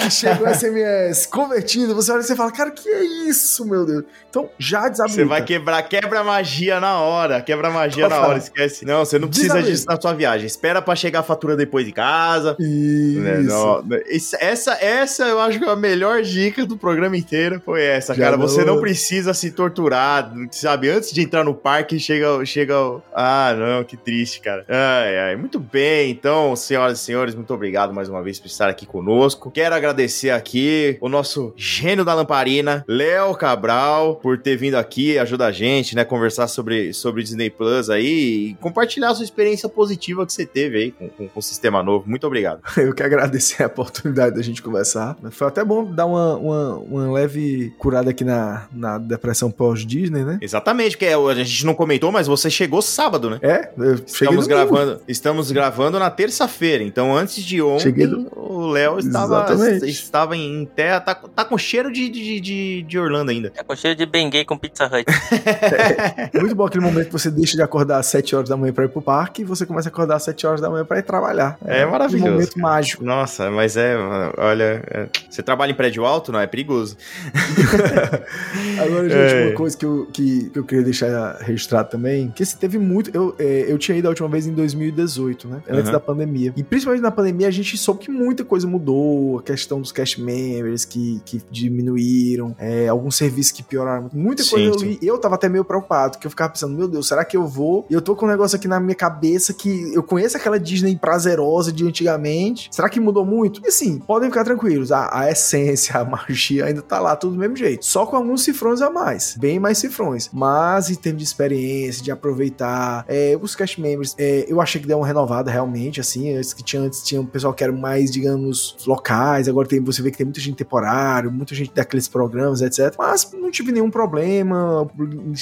[0.04, 3.86] que chega o SMS convertido, você olha e você fala, cara, que é isso, meu
[3.86, 4.04] Deus?
[4.30, 5.24] Então já desabilita.
[5.24, 7.42] Você vai quebrar, quebra magia na hora.
[7.42, 8.30] Quebra magia Pode na falar.
[8.30, 8.86] hora, esquece.
[8.86, 10.46] Não, você não precisa disso na sua viagem.
[10.48, 12.56] Espera pra chegar a fatura depois de casa.
[12.60, 13.20] Isso.
[13.20, 13.38] né?
[13.40, 14.02] Não, né?
[14.10, 18.14] Isso- essa, essa eu acho que é a melhor dica do programa inteiro foi essa,
[18.14, 18.38] Já cara.
[18.38, 20.90] Você não- não precisa se torturar, sabe?
[20.90, 22.76] Antes de entrar no parque, chega, chega.
[23.14, 24.66] Ah, não, que triste, cara.
[24.68, 25.36] Ai, ai.
[25.36, 29.50] Muito bem, então, senhoras e senhores, muito obrigado mais uma vez por estar aqui conosco.
[29.52, 35.46] Quero agradecer aqui o nosso gênio da lamparina, Léo Cabral, por ter vindo aqui, ajuda
[35.48, 36.04] a gente, né?
[36.04, 38.08] Conversar sobre, sobre Disney Plus aí
[38.52, 41.82] e compartilhar a sua experiência positiva que você teve aí com, com- com o sistema
[41.84, 42.06] novo.
[42.10, 42.62] Muito obrigado.
[42.78, 45.16] Eu que agradecer a oportunidade da gente conversar.
[45.32, 50.38] Foi até bom dar uma, uma, uma leve curada aqui na, na depressão pós-Disney, né?
[50.42, 53.40] Exatamente, porque a gente não comentou, mas você chegou sábado, né?
[53.42, 53.70] É,
[54.06, 59.46] Estamos gravando, estamos gravando na terça-feira, então antes de ontem, Cheguei no- o Léo estava,
[59.52, 59.90] Exatamente.
[59.90, 63.52] estava em terra, tá, tá com cheiro de, de, de, de Orlando ainda.
[63.56, 65.06] É com cheiro de Bengay com Pizza Hut.
[66.34, 68.74] É muito bom aquele momento que você deixa de acordar às 7 horas da manhã
[68.78, 71.00] pra ir pro parque e você começa a acordar às 7 horas da manhã pra
[71.00, 71.58] ir trabalhar.
[71.66, 72.62] É maravilhoso, Um momento cara.
[72.62, 73.04] mágico.
[73.04, 73.96] Nossa, mas é,
[74.38, 76.40] olha, é- você trabalha em prédio alto, não?
[76.40, 76.96] É perigoso.
[78.80, 79.48] Agora, gente, É.
[79.48, 83.10] uma coisa que eu, que, que eu queria deixar registrado também, que se teve muito.
[83.14, 85.62] Eu, é, eu tinha ido a última vez em 2018, né?
[85.68, 85.92] Antes Uhum.
[85.94, 86.54] da pandemia.
[86.56, 89.40] E principalmente na pandemia, a gente soube que muita coisa mudou.
[89.40, 94.10] A questão dos cast members que, que diminuíram, é, alguns serviços que pioraram.
[94.14, 94.86] Muita Sim, coisa eu sim.
[94.86, 95.00] li.
[95.02, 97.86] Eu tava até meio preocupado, que eu ficava pensando, meu Deus, será que eu vou?
[97.90, 100.96] E eu tô com um negócio aqui na minha cabeça que eu conheço aquela Disney
[100.96, 102.70] prazerosa de antigamente.
[102.72, 103.62] Será que mudou muito?
[103.64, 104.92] E assim, podem ficar tranquilos.
[104.92, 107.86] A, a essência, a magia ainda tá lá, tudo do mesmo jeito.
[107.86, 109.36] Só com alguns cifrões a mais.
[109.40, 110.30] Bem mais cifrões.
[110.32, 114.88] Mas em termos de experiência, de aproveitar, é, os cast members, é, eu achei que
[114.88, 116.36] deu uma renovada realmente, assim.
[116.36, 119.48] Antes que tinha, antes tinha um pessoal que era mais, digamos, locais.
[119.48, 122.96] Agora tem, você vê que tem muita gente temporário, muita gente daqueles programas, etc.
[122.98, 124.88] Mas não tive nenhum problema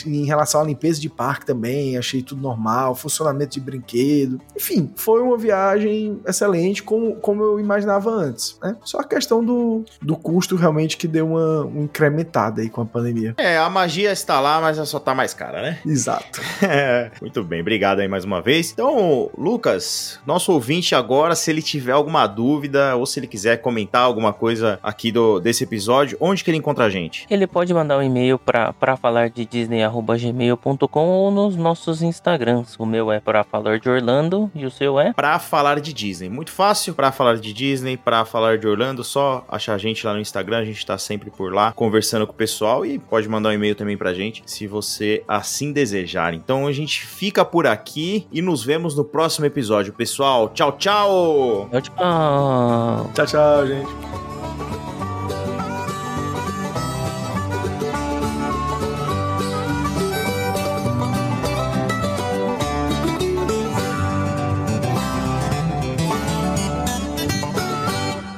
[0.05, 1.97] em, relação à limpeza de parque também.
[1.97, 4.41] Achei tudo normal, funcionamento de brinquedo.
[4.55, 8.57] Enfim, foi uma viagem excelente, como, como eu imaginava antes.
[8.61, 8.75] Né?
[8.83, 12.85] Só a questão do, do custo realmente que deu uma, uma incrementada aí com a
[12.85, 13.33] pandemia.
[13.37, 15.79] É, a magia está lá, mas ela só tá mais cara, né?
[15.85, 16.41] Exato.
[17.21, 18.71] Muito bem, obrigado aí mais uma vez.
[18.71, 24.01] Então, Lucas, nosso ouvinte agora, se ele tiver alguma dúvida ou se ele quiser comentar
[24.01, 27.25] alguma coisa aqui do, desse episódio, onde que ele encontra a gente?
[27.29, 32.75] Ele pode mandar um e-mail pra falar de disney.gmail.com ou nos nossos Instagrams.
[32.77, 35.13] O meu é pra falar de Orlando e o seu é?
[35.13, 36.29] Pra falar de Disney.
[36.29, 40.13] Muito fácil pra falar de Disney, pra falar de Orlando, só achar a gente lá
[40.13, 43.49] no Instagram, a gente tá sempre por lá conversando com o pessoal e pode mandar
[43.49, 46.33] um e-mail também pra gente, se você assim desejar.
[46.33, 50.49] Então a gente fica por aqui e nos vemos no próximo episódio, pessoal.
[50.49, 51.69] Tchau, tchau!
[51.71, 53.11] Tchau, tchau.
[53.13, 54.34] Tchau, tchau, gente.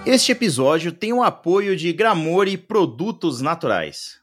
[0.09, 4.21] Este episódio tem o apoio de Gramore Produtos Naturais.